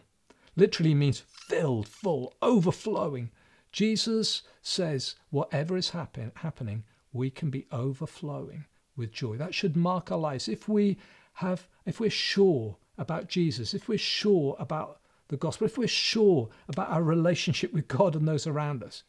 Literally 0.54 0.94
means 0.94 1.22
filled, 1.26 1.88
full, 1.88 2.34
overflowing. 2.42 3.30
Jesus 3.72 4.42
says, 4.62 5.16
whatever 5.30 5.76
is 5.76 5.90
happen, 5.90 6.32
happening, 6.36 6.84
we 7.12 7.30
can 7.30 7.50
be 7.50 7.66
overflowing 7.72 8.66
with 8.96 9.12
joy. 9.12 9.36
That 9.36 9.54
should 9.54 9.76
mark 9.76 10.12
our 10.12 10.18
lives. 10.18 10.48
If 10.48 10.68
we 10.68 10.98
have, 11.34 11.66
if 11.84 12.00
we're 12.00 12.10
sure 12.10 12.76
about 12.98 13.28
Jesus, 13.28 13.74
if 13.74 13.88
we're 13.88 13.98
sure 13.98 14.56
about 14.58 15.00
the 15.28 15.36
gospel, 15.36 15.66
if 15.66 15.76
we're 15.76 15.88
sure 15.88 16.48
about 16.68 16.90
our 16.90 17.02
relationship 17.02 17.72
with 17.72 17.88
God 17.88 18.14
and 18.14 18.26
those 18.26 18.46
around 18.46 18.82
us, 18.82 19.02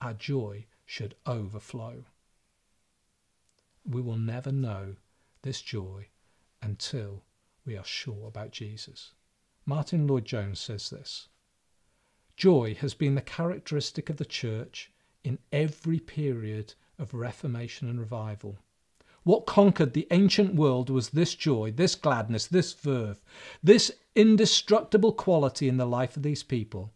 our 0.00 0.14
joy 0.14 0.66
should 0.86 1.14
overflow. 1.26 2.04
We 3.84 4.00
will 4.00 4.16
never 4.16 4.50
know 4.52 4.96
this 5.42 5.60
joy 5.60 6.08
until 6.62 7.24
we 7.64 7.76
are 7.76 7.84
sure 7.84 8.28
about 8.28 8.50
Jesus. 8.50 9.12
Martyn 9.66 10.06
Lloyd-Jones 10.06 10.58
says 10.58 10.90
this 10.90 11.28
Joy 12.36 12.74
has 12.74 12.94
been 12.94 13.14
the 13.14 13.20
characteristic 13.20 14.08
of 14.08 14.16
the 14.16 14.24
church 14.24 14.90
in 15.22 15.38
every 15.52 16.00
period 16.00 16.74
of 16.98 17.14
Reformation 17.14 17.88
and 17.88 18.00
revival. 18.00 18.58
What 19.24 19.46
conquered 19.46 19.92
the 19.92 20.08
ancient 20.10 20.54
world 20.54 20.90
was 20.90 21.10
this 21.10 21.34
joy, 21.34 21.70
this 21.70 21.94
gladness, 21.94 22.46
this 22.46 22.72
verve, 22.72 23.20
this 23.62 23.92
indestructible 24.14 25.12
quality 25.12 25.68
in 25.68 25.76
the 25.76 25.86
life 25.86 26.16
of 26.16 26.22
these 26.22 26.42
people. 26.42 26.92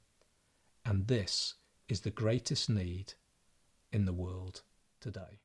And 0.85 1.07
this 1.07 1.55
is 1.89 2.01
the 2.01 2.11
greatest 2.11 2.69
need 2.69 3.15
in 3.93 4.05
the 4.05 4.13
world 4.13 4.63
today. 5.01 5.41